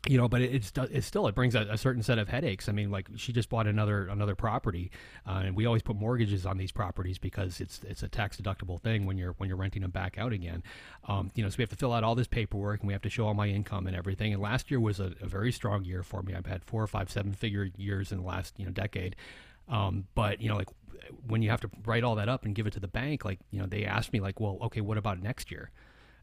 [0.08, 2.68] you know, but it's it's still it brings a, a, certain set of headaches.
[2.68, 4.90] I mean, like she just bought another another property,
[5.28, 8.82] uh, and we always put mortgages on these properties because it's it's a tax deductible
[8.82, 10.64] thing when you're when you're renting them back out again.
[11.08, 13.04] Um, you know, so we have to fill out all this paperwork and we have
[13.04, 14.34] to show all my income and everything.
[14.34, 16.34] And last year was a, a very strong year for me.
[16.34, 19.16] I've had four or five seven figure years in the last you know decade.
[19.70, 20.70] Um, but you know, like
[21.28, 23.40] when you have to write all that up and give it to the bank, like
[23.52, 25.70] you know, they asked me like, well, okay, what about next year?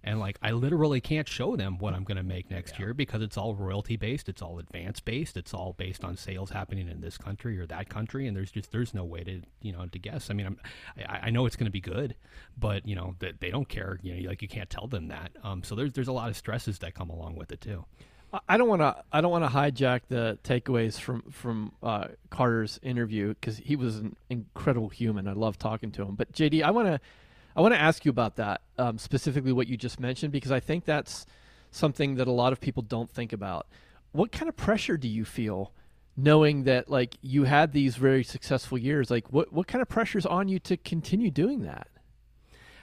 [0.05, 2.87] And like I literally can't show them what I'm going to make next yeah.
[2.87, 6.51] year because it's all royalty based, it's all advance based, it's all based on sales
[6.51, 9.73] happening in this country or that country, and there's just there's no way to you
[9.73, 10.31] know to guess.
[10.31, 10.61] I mean, I'm,
[11.09, 12.15] I, I know it's going to be good,
[12.57, 13.99] but you know they, they don't care.
[14.03, 15.33] You know, like you can't tell them that.
[15.43, 17.85] Um, so there's there's a lot of stresses that come along with it too.
[18.47, 19.03] I don't want to.
[19.11, 23.97] I don't want to hijack the takeaways from from uh, Carter's interview because he was
[23.97, 25.27] an incredible human.
[25.27, 26.15] I love talking to him.
[26.15, 27.01] But JD, I want to
[27.59, 30.61] I want to ask you about that, um, specifically what you just mentioned, because I
[30.61, 31.27] think that's
[31.73, 33.67] something that a lot of people don't think about.
[34.13, 35.73] What kind of pressure do you feel
[36.17, 39.11] knowing that like you had these very successful years?
[39.11, 41.89] Like what what kind of pressure is on you to continue doing that?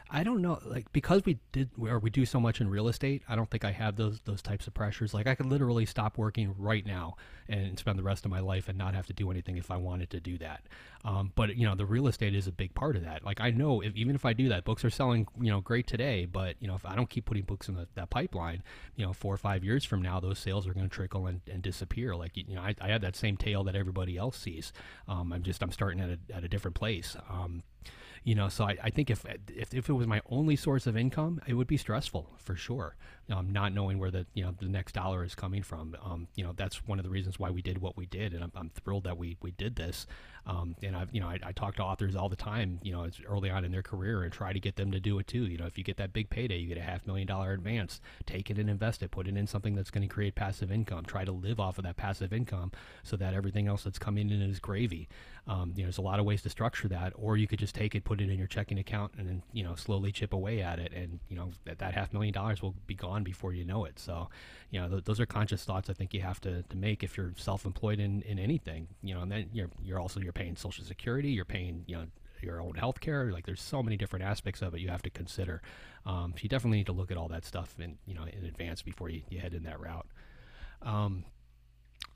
[0.10, 3.24] I don't know, like because we did where we do so much in real estate.
[3.28, 5.16] I don't think I have those those types of pressures.
[5.16, 7.16] Like I could literally stop working right now
[7.50, 9.78] and spend the rest of my life and not have to do anything if I
[9.78, 10.64] wanted to do that.
[11.04, 13.26] Um, but you know, the real estate is a big part of that.
[13.26, 15.88] Like I know if, even if I do that, books are selling you know great
[15.88, 16.26] today.
[16.26, 18.62] But you know, if I don't keep putting books in the, that pipeline,
[18.96, 21.42] you know, four or five years from now, those sales are going to trickle and,
[21.52, 22.16] and, disappear.
[22.16, 24.72] Like you know, I, I have that same tail that everybody else sees.
[25.08, 27.18] Um, I'm just I'm starting at a, at a different place.
[27.28, 27.64] Um,
[28.26, 29.24] you know so I, I think if,
[29.56, 32.98] if if it was my only source of income it would be stressful for sure
[33.30, 35.96] um, not knowing where the you know the next dollar is coming from.
[36.04, 38.44] Um, you know that's one of the reasons why we did what we did and
[38.44, 40.06] I'm, I'm thrilled that we we did this.
[40.48, 43.10] Um, and I've you know I, I, talk to authors all the time you know
[43.28, 45.46] early on in their career and try to get them to do it too.
[45.46, 48.00] You know if you get that big payday you get a half million dollar advance
[48.28, 51.04] take it and invest it put it in something that's going to create passive income.
[51.06, 52.72] Try to live off of that passive income
[53.04, 55.08] so that everything else that's coming in is gravy.
[55.48, 57.76] Um, you know, there's a lot of ways to structure that, or you could just
[57.76, 60.62] take it, put it in your checking account, and then you know slowly chip away
[60.62, 63.66] at it, and you know that, that half million dollars will be gone before you
[63.66, 64.00] know it.
[64.00, 64.30] So,
[64.70, 67.18] you know, th- those are conscious thoughts I think you have to, to make if
[67.18, 68.88] you're self-employed in, in anything.
[69.02, 72.06] You know, and then you're you're also you're paying Social Security, you're paying you know
[72.42, 73.32] your own health care.
[73.32, 75.62] Like there's so many different aspects of it you have to consider.
[76.06, 78.46] Um, so you definitely need to look at all that stuff in you know in
[78.46, 80.08] advance before you, you head in that route.
[80.82, 81.26] Um,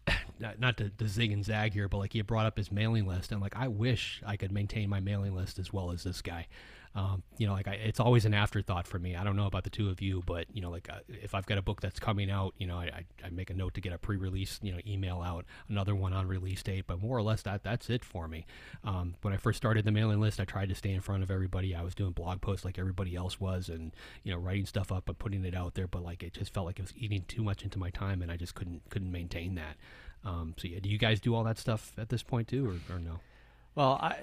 [0.39, 3.31] not to, to zig and zag here, but like he brought up his mailing list,
[3.31, 6.47] and like I wish I could maintain my mailing list as well as this guy.
[6.95, 9.15] Um, you know, like I, it's always an afterthought for me.
[9.15, 11.45] I don't know about the two of you, but you know, like uh, if I've
[11.45, 13.93] got a book that's coming out, you know, I, I, make a note to get
[13.93, 16.85] a pre-release, you know, email out, another one on release date.
[16.87, 18.45] But more or less, that that's it for me.
[18.83, 21.29] Um, when I first started the mailing list, I tried to stay in front of
[21.29, 21.75] everybody.
[21.75, 23.91] I was doing blog posts like everybody else was, and
[24.23, 25.87] you know, writing stuff up and putting it out there.
[25.87, 28.31] But like, it just felt like it was eating too much into my time, and
[28.31, 29.77] I just couldn't couldn't maintain that.
[30.25, 32.95] Um, so yeah, do you guys do all that stuff at this point too, or,
[32.95, 33.19] or no?
[33.75, 34.17] Well, I,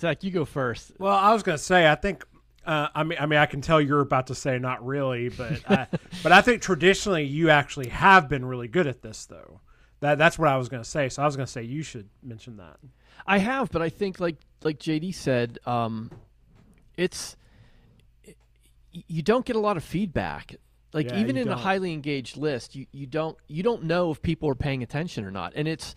[0.00, 0.92] Zach, you go first.
[0.98, 2.24] Well, I was going to say, I think
[2.66, 5.60] uh, I mean, I mean, I can tell you're about to say not really, but
[5.68, 5.86] I,
[6.22, 9.60] but I think traditionally you actually have been really good at this, though.
[10.00, 11.08] That that's what I was going to say.
[11.08, 12.78] So I was going to say you should mention that.
[13.26, 16.10] I have, but I think like like JD said, um,
[16.96, 17.36] it's
[18.24, 18.36] it,
[18.92, 20.56] you don't get a lot of feedback.
[20.92, 21.56] Like yeah, even in don't.
[21.56, 25.24] a highly engaged list, you, you don't you don't know if people are paying attention
[25.24, 25.94] or not, and it's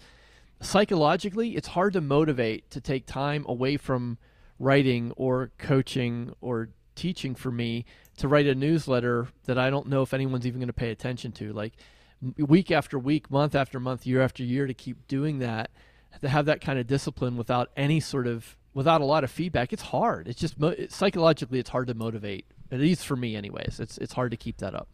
[0.63, 4.17] psychologically it's hard to motivate to take time away from
[4.59, 7.85] writing or coaching or teaching for me
[8.17, 11.31] to write a newsletter that I don't know if anyone's even going to pay attention
[11.33, 11.51] to.
[11.51, 11.73] Like
[12.37, 15.71] week after week, month after month, year after year, to keep doing that,
[16.21, 19.73] to have that kind of discipline without any sort of without a lot of feedback,
[19.73, 20.27] it's hard.
[20.27, 20.55] It's just
[20.89, 22.45] psychologically, it's hard to motivate.
[22.71, 23.79] At least for me, anyways.
[23.79, 24.87] It's it's hard to keep that up.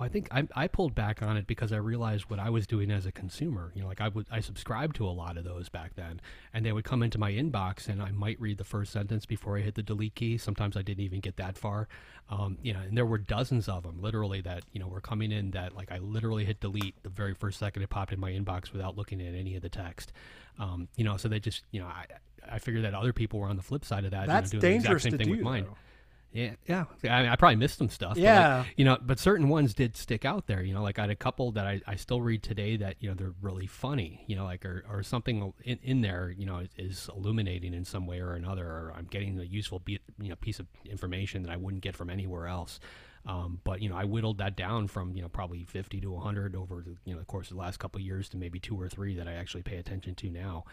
[0.00, 2.66] Well, I think I, I pulled back on it because I realized what I was
[2.66, 3.70] doing as a consumer.
[3.74, 6.22] You know, like I would I subscribed to a lot of those back then,
[6.54, 9.58] and they would come into my inbox, and I might read the first sentence before
[9.58, 10.38] I hit the delete key.
[10.38, 11.86] Sometimes I didn't even get that far.
[12.30, 15.32] Um, you know, and there were dozens of them, literally that you know were coming
[15.32, 18.30] in that like I literally hit delete the very first second it popped in my
[18.30, 20.14] inbox without looking at any of the text.
[20.58, 22.06] Um, you know, so they just you know I
[22.50, 24.28] I figured that other people were on the flip side of that.
[24.28, 25.64] That's you know, doing dangerous the exact same to thing do, with mine.
[25.64, 25.76] Though.
[26.32, 26.84] Yeah, yeah.
[27.04, 28.16] I, mean, I probably missed some stuff.
[28.16, 30.62] Yeah, like, you know, but certain ones did stick out there.
[30.62, 33.08] You know, like I had a couple that I, I still read today that you
[33.08, 34.24] know they're really funny.
[34.28, 36.32] You know, like or, or something in, in there.
[36.36, 39.98] You know, is illuminating in some way or another, or I'm getting a useful be,
[40.20, 42.78] you know piece of information that I wouldn't get from anywhere else.
[43.26, 46.54] Um, but you know, I whittled that down from you know probably 50 to 100
[46.54, 48.80] over the you know the course of the last couple of years to maybe two
[48.80, 50.64] or three that I actually pay attention to now.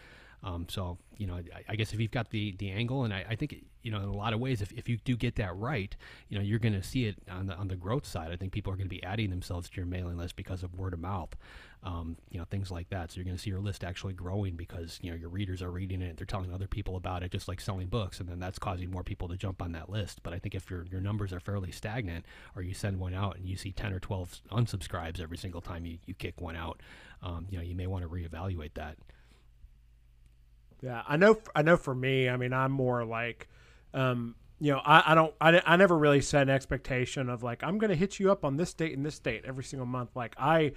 [0.42, 3.24] Um, so you know, I, I, guess if you've got the the angle, and I,
[3.30, 5.56] I, think you know, in a lot of ways, if, if you do get that
[5.56, 5.94] right,
[6.28, 8.30] you know, you're going to see it on the on the growth side.
[8.30, 10.78] I think people are going to be adding themselves to your mailing list because of
[10.78, 11.34] word of mouth,
[11.82, 13.10] um, you know, things like that.
[13.10, 15.72] So you're going to see your list actually growing because you know your readers are
[15.72, 18.60] reading it, they're telling other people about it, just like selling books, and then that's
[18.60, 20.22] causing more people to jump on that list.
[20.22, 23.36] But I think if your your numbers are fairly stagnant, or you send one out
[23.36, 26.80] and you see ten or twelve unsubscribes every single time you, you kick one out,
[27.24, 28.98] um, you know, you may want to reevaluate that.
[30.80, 31.38] Yeah, I know.
[31.54, 31.76] I know.
[31.76, 33.48] For me, I mean, I'm more like,
[33.94, 35.34] um, you know, I, I don't.
[35.40, 38.44] I, I never really set an expectation of like I'm going to hit you up
[38.44, 40.10] on this date and this date every single month.
[40.14, 40.72] Like I,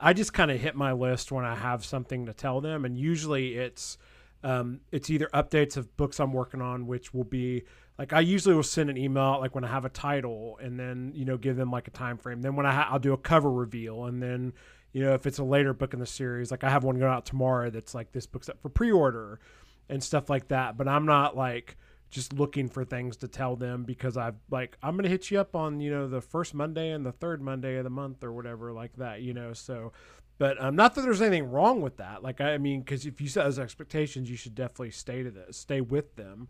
[0.00, 2.98] I just kind of hit my list when I have something to tell them, and
[2.98, 3.96] usually it's,
[4.42, 7.62] um, it's either updates of books I'm working on, which will be
[7.98, 11.12] like I usually will send an email like when I have a title, and then
[11.14, 12.42] you know give them like a time frame.
[12.42, 14.52] Then when I ha- I'll do a cover reveal, and then
[14.94, 17.12] you know, if it's a later book in the series, like I have one going
[17.12, 19.40] out tomorrow that's like this book's up for pre-order
[19.88, 20.76] and stuff like that.
[20.76, 21.76] But I'm not like
[22.10, 25.56] just looking for things to tell them because I've like I'm gonna hit you up
[25.56, 28.72] on you know the first Monday and the third Monday of the month or whatever
[28.72, 29.20] like that.
[29.20, 29.92] You know, so.
[30.36, 32.22] But um, not that there's anything wrong with that.
[32.22, 35.56] Like I mean, because if you set those expectations, you should definitely stay to this,
[35.56, 36.48] stay with them.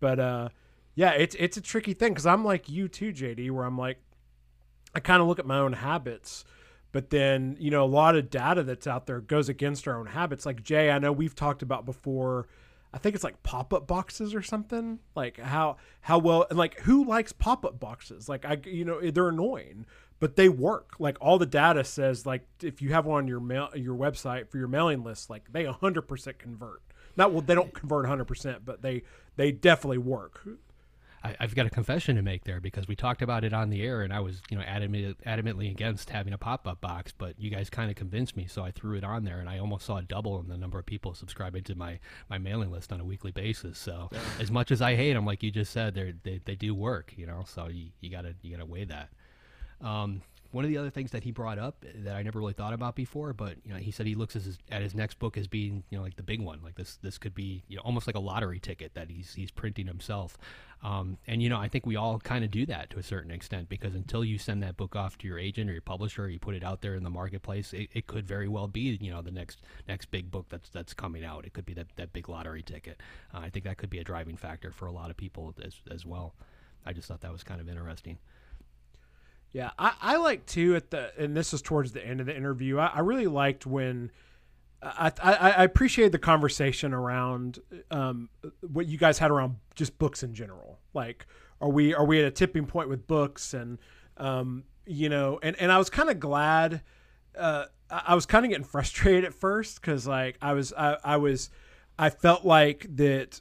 [0.00, 0.48] But uh,
[0.94, 3.98] yeah, it's it's a tricky thing because I'm like you too, JD, where I'm like,
[4.94, 6.44] I kind of look at my own habits
[6.92, 10.06] but then, you know, a lot of data that's out there goes against our own
[10.06, 10.46] habits.
[10.46, 12.48] Like Jay, I know we've talked about before.
[12.92, 15.00] I think it's like pop-up boxes or something.
[15.14, 18.28] Like how how well and like who likes pop-up boxes?
[18.28, 19.84] Like I you know, they're annoying,
[20.18, 20.94] but they work.
[20.98, 24.48] Like all the data says like if you have one on your mail your website
[24.48, 26.80] for your mailing list, like they 100% convert.
[27.16, 29.02] Not well they don't convert 100%, but they
[29.36, 30.46] they definitely work.
[31.28, 33.82] I, have got a confession to make there because we talked about it on the
[33.82, 37.50] air, and I was, you know, adamant, adamantly against having a pop-up box, but you
[37.50, 39.98] guys kind of convinced me, so I threw it on there, and I almost saw
[39.98, 41.98] a double in the number of people subscribing to my
[42.28, 43.78] my mailing list on a weekly basis.
[43.78, 44.18] So, yeah.
[44.40, 47.14] as much as I hate them, like you just said, they they they do work,
[47.16, 47.44] you know.
[47.46, 49.08] So you, you gotta you gotta weigh that.
[49.80, 50.22] Um,
[50.56, 52.94] one of the other things that he brought up that I never really thought about
[52.94, 55.46] before, but you know, he said he looks at his, at his next book as
[55.46, 56.60] being, you know, like the big one.
[56.64, 59.50] Like this, this could be, you know, almost like a lottery ticket that he's he's
[59.50, 60.38] printing himself.
[60.82, 63.30] Um, and you know, I think we all kind of do that to a certain
[63.30, 66.28] extent because until you send that book off to your agent or your publisher, or
[66.30, 69.10] you put it out there in the marketplace, it, it could very well be, you
[69.10, 71.44] know, the next next big book that's that's coming out.
[71.44, 73.02] It could be that that big lottery ticket.
[73.34, 75.82] Uh, I think that could be a driving factor for a lot of people as
[75.90, 76.34] as well.
[76.86, 78.16] I just thought that was kind of interesting.
[79.56, 82.36] Yeah, I, I like too at the and this is towards the end of the
[82.36, 82.78] interview.
[82.78, 84.10] I, I really liked when
[84.82, 88.28] I, I, I appreciate the conversation around um,
[88.60, 90.78] what you guys had around just books in general.
[90.92, 91.24] Like,
[91.62, 93.78] are we are we at a tipping point with books and
[94.18, 96.82] um, you know and and I was kind of glad.
[97.34, 101.16] Uh, I was kind of getting frustrated at first because like I was I, I
[101.16, 101.48] was
[101.98, 103.40] I felt like that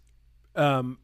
[0.56, 0.98] um,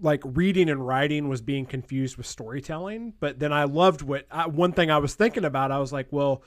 [0.00, 3.14] like reading and writing was being confused with storytelling.
[3.20, 5.70] But then I loved what I, one thing I was thinking about.
[5.70, 6.42] I was like, well,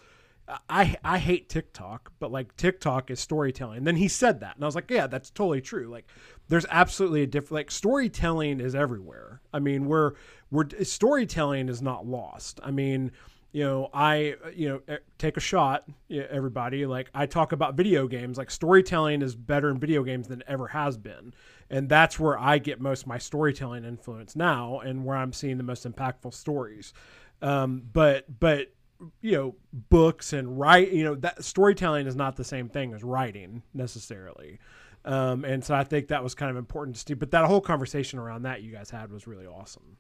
[0.70, 3.80] I I hate TikTok, but like TikTok is storytelling.
[3.80, 5.90] And then he said that, and I was like, yeah, that's totally true.
[5.90, 6.08] Like,
[6.48, 9.42] there's absolutely a different like storytelling is everywhere.
[9.54, 10.14] I mean, we're
[10.50, 12.60] we're storytelling is not lost.
[12.64, 13.12] I mean,
[13.58, 16.86] you know, I you know take a shot, everybody.
[16.86, 18.38] Like I talk about video games.
[18.38, 21.34] Like storytelling is better in video games than ever has been
[21.70, 25.58] and that's where I get most of my storytelling influence now, and where I'm seeing
[25.58, 26.94] the most impactful stories.
[27.42, 28.74] Um, but but
[29.22, 33.04] you know, books and write, you know, that storytelling is not the same thing as
[33.04, 34.60] writing necessarily.
[35.06, 37.14] Um, and so I think that was kind of important to see.
[37.14, 39.98] But that whole conversation around that you guys had was really awesome.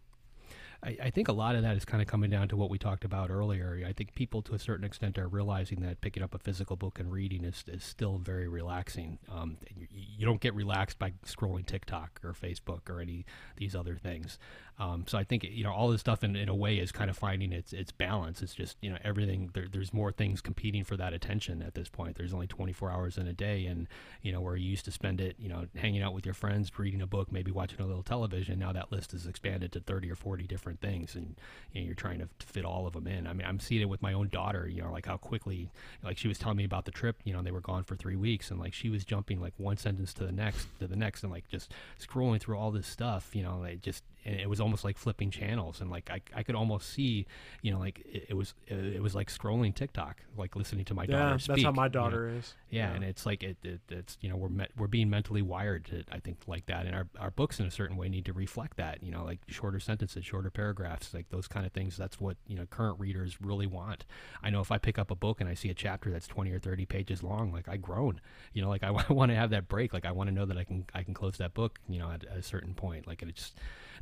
[0.84, 2.78] I, I, think a lot of that is kind of coming down to what we
[2.78, 3.84] talked about earlier.
[3.88, 7.00] I think people, to a certain extent, are realizing that picking up a physical book
[7.00, 9.20] and reading is, is still very relaxing.
[9.32, 13.26] Um, you, you, don't get relaxed by scrolling TikTok or Facebook or any
[13.56, 14.38] these other things.
[14.80, 17.10] Um, so I think you know all this stuff in, in a way is kind
[17.10, 18.44] of finding its its balance.
[18.44, 21.90] It's just you know everything there, there's more things competing for that attention at this
[21.90, 22.16] point.
[22.16, 23.88] There's only 24 hours in a day, and
[24.22, 26.72] you know where you used to spend it, you know, hanging out with your friends,
[26.78, 28.60] reading a book, maybe watching a little television.
[28.60, 31.36] Now that list is expanded to 30 or 40 different things, and
[31.74, 33.26] you know, you're trying to fit all of them in.
[33.26, 34.68] I mean, I'm seeing it with my own daughter.
[34.68, 35.72] You know, like how quickly,
[36.04, 37.16] like she was telling me about the trip.
[37.24, 39.78] You know, they were gone for three weeks, and like she was jumping like one
[39.78, 43.36] sentence to the next to the next, and like just scrolling through all this stuff.
[43.36, 46.44] You know, like just and it was almost like flipping channels, and like I, I
[46.44, 47.26] could almost see,
[47.62, 51.04] you know, like it, it was it, was like scrolling TikTok, like listening to my
[51.04, 51.94] yeah, daughter that's how my you know?
[51.94, 52.54] daughter is.
[52.70, 55.86] Yeah, and it's like it, it it's you know we're met, we're being mentally wired
[55.86, 58.34] to I think like that, and our our books in a certain way need to
[58.34, 59.02] reflect that.
[59.02, 61.96] You know, like shorter sentences, shorter paragraphs, like those kind of things.
[61.96, 64.06] That's what you know current readers really want.
[64.44, 66.52] I know if I pick up a book and I see a chapter that's twenty
[66.52, 68.20] or thirty pages long, like I groan.
[68.52, 69.94] You know, like I, I want to have that break.
[69.94, 71.80] Like I want to know that I can I can close that book.
[71.88, 73.08] You know, at, at a certain point.
[73.08, 73.58] Like it just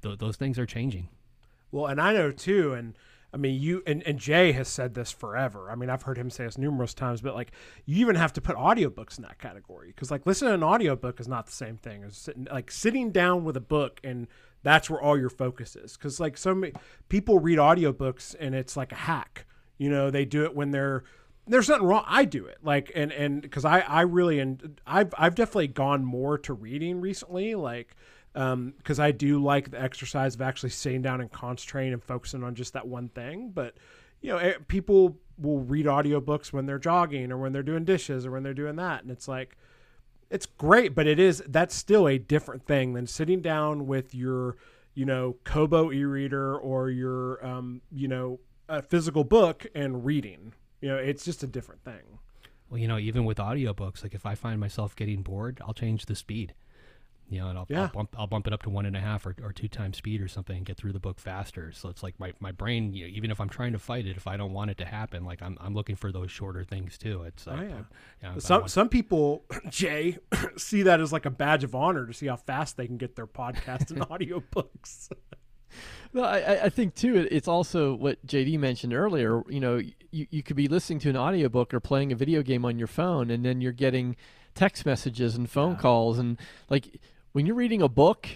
[0.06, 1.10] th- those things are changing.
[1.72, 2.96] Well, and I know too, and
[3.34, 5.70] I mean, you and, and Jay has said this forever.
[5.70, 7.52] I mean, I've heard him say this numerous times, but like,
[7.86, 11.20] you even have to put audiobooks in that category because, like, listening to an audiobook
[11.20, 14.28] is not the same thing as sitting, like, sitting down with a book and
[14.64, 15.98] that's where all your focus is.
[15.98, 16.72] Because, like, so many
[17.10, 19.46] people read audiobooks and it's like a hack.
[19.78, 21.04] You know, they do it when they're
[21.48, 22.06] there's nothing wrong.
[22.08, 26.04] I do it like and and because I I really and I've I've definitely gone
[26.04, 27.54] more to reading recently.
[27.56, 27.96] Like
[28.36, 32.44] because um, I do like the exercise of actually sitting down and concentrating and focusing
[32.44, 33.52] on just that one thing.
[33.52, 33.76] But
[34.22, 38.26] you know, it, people will read audiobooks when they're jogging or when they're doing dishes
[38.26, 39.58] or when they're doing that, and it's like
[40.30, 44.58] it's great, but it is that's still a different thing than sitting down with your
[44.96, 50.54] you know Kobo e-reader or your um, you know a physical book and reading.
[50.82, 52.20] You know, it's just a different thing.
[52.70, 56.08] Well, you know, even with audiobooks, like if I find myself getting bored, I'll change
[56.08, 56.54] the speed
[57.30, 57.84] you know, and I'll, yeah.
[57.84, 59.98] I'll, bump I'll bump it up to one and a half or, or two times
[59.98, 61.72] speed or something and get through the book faster.
[61.72, 64.16] So it's like my, my brain, you know, even if I'm trying to fight it,
[64.16, 66.98] if I don't want it to happen, like I'm, I'm looking for those shorter things
[66.98, 67.24] too.
[67.24, 67.76] It's oh, like, oh, yeah.
[68.22, 70.18] You know, some some people, Jay,
[70.58, 73.16] see that as like a badge of honor to see how fast they can get
[73.16, 75.10] their podcast and audiobooks.
[76.14, 77.28] No, I, I think too.
[77.30, 79.44] It's also what JD mentioned earlier.
[79.50, 82.64] You know, you, you could be listening to an audiobook or playing a video game
[82.64, 84.16] on your phone, and then you're getting
[84.54, 85.80] text messages and phone yeah.
[85.80, 87.02] calls, and like
[87.36, 88.30] when you're reading a book,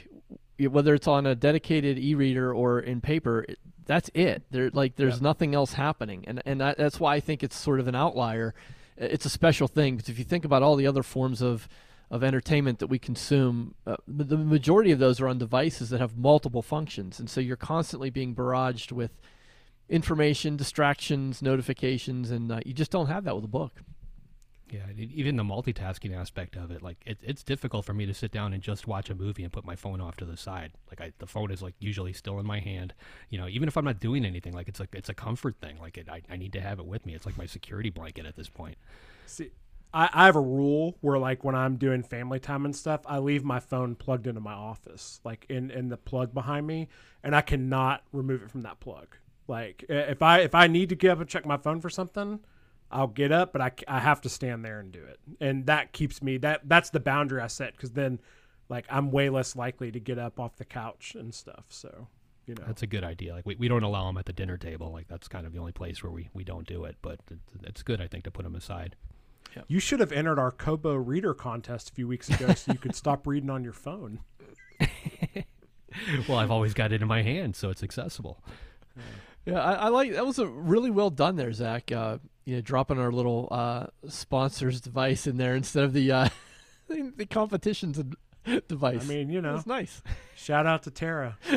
[0.59, 3.45] whether it's on a dedicated e-reader or in paper,
[3.85, 4.43] that's it.
[4.51, 5.21] There, like, there's yep.
[5.21, 8.53] nothing else happening, and and that, that's why I think it's sort of an outlier.
[8.97, 11.69] It's a special thing because if you think about all the other forms of
[12.11, 16.17] of entertainment that we consume, uh, the majority of those are on devices that have
[16.17, 19.11] multiple functions, and so you're constantly being barraged with
[19.87, 23.79] information, distractions, notifications, and uh, you just don't have that with a book.
[24.71, 28.31] Yeah, even the multitasking aspect of it, like it, it's difficult for me to sit
[28.31, 30.71] down and just watch a movie and put my phone off to the side.
[30.89, 32.93] Like I, the phone is like usually still in my hand.
[33.29, 35.77] You know, even if I'm not doing anything, like it's like it's a comfort thing.
[35.79, 37.15] Like it, I, I need to have it with me.
[37.15, 38.77] It's like my security blanket at this point.
[39.25, 39.51] See,
[39.93, 43.19] I, I have a rule where like when I'm doing family time and stuff, I
[43.19, 46.89] leave my phone plugged into my office, like in in the plug behind me,
[47.23, 49.15] and I cannot remove it from that plug.
[49.47, 52.39] Like if I if I need to get up and check my phone for something
[52.91, 55.19] I'll get up, but I, I have to stand there and do it.
[55.39, 58.19] And that keeps me that that's the boundary I set because then
[58.67, 61.65] like I'm way less likely to get up off the couch and stuff.
[61.69, 62.07] So
[62.45, 63.33] you know that's a good idea.
[63.33, 64.91] Like we, we don't allow them at the dinner table.
[64.91, 66.97] Like that's kind of the only place where we, we don't do it.
[67.01, 67.19] But
[67.63, 68.95] it's good I think to put them aside.
[69.55, 69.65] Yep.
[69.67, 72.95] You should have entered our Kobo reader contest a few weeks ago so you could
[72.95, 74.19] stop reading on your phone.
[76.27, 78.43] well, I've always got it in my hand, so it's accessible.
[78.95, 79.03] Yeah,
[79.47, 81.91] I, I like that was a really well done there, Zach.
[81.91, 86.29] Uh, you know, dropping our little uh, sponsors device in there instead of the uh,
[86.87, 88.01] the competition's
[88.67, 89.03] device.
[89.03, 90.01] I mean, you know, it's nice.
[90.35, 91.37] Shout out to Tara.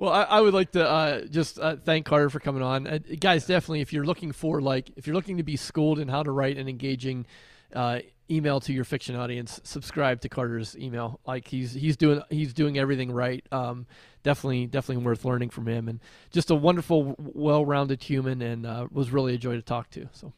[0.00, 2.98] well, I, I, would like to uh, just uh, thank Carter for coming on, uh,
[3.20, 3.46] guys.
[3.46, 6.30] Definitely, if you're looking for like, if you're looking to be schooled in how to
[6.30, 7.26] write an engaging
[7.74, 7.98] uh,
[8.30, 11.20] email to your fiction audience, subscribe to Carter's email.
[11.26, 13.44] Like he's he's doing he's doing everything right.
[13.52, 13.86] Um,
[14.26, 16.00] definitely definitely worth learning from him and
[16.32, 20.32] just a wonderful well-rounded human and uh, was really a joy to talk to so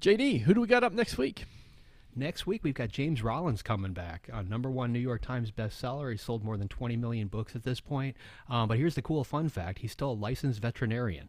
[0.00, 1.44] jd who do we got up next week
[2.18, 4.30] Next week, we've got James Rollins coming back.
[4.32, 6.10] Uh, number one New York Times bestseller.
[6.10, 8.16] He's sold more than 20 million books at this point.
[8.48, 11.28] Um, but here's the cool fun fact he's still a licensed veterinarian.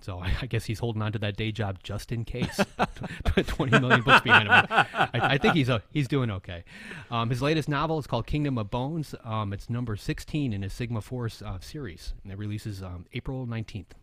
[0.00, 2.60] So I, I, guess he's holding on to that day job just in case.
[3.46, 4.64] Twenty million books behind him.
[4.68, 6.64] I, I, think he's a, he's doing okay.
[7.10, 9.14] Um, his latest novel is called Kingdom of Bones.
[9.24, 13.46] Um, it's number sixteen in his Sigma Force uh, series, and it releases um, April
[13.46, 13.94] nineteenth.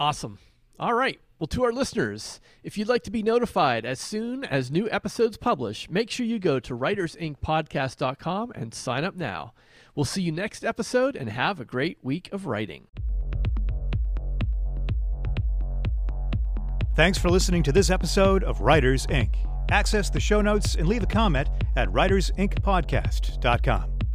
[0.00, 0.38] Awesome.
[0.80, 1.20] All right.
[1.38, 5.36] Well, to our listeners, if you'd like to be notified as soon as new episodes
[5.36, 9.52] publish, make sure you go to writersincpodcast.com and sign up now.
[9.94, 12.86] We'll see you next episode and have a great week of writing.
[16.98, 19.36] Thanks for listening to this episode of Writers Inc.
[19.70, 24.07] Access the show notes and leave a comment at writersincpodcast.com.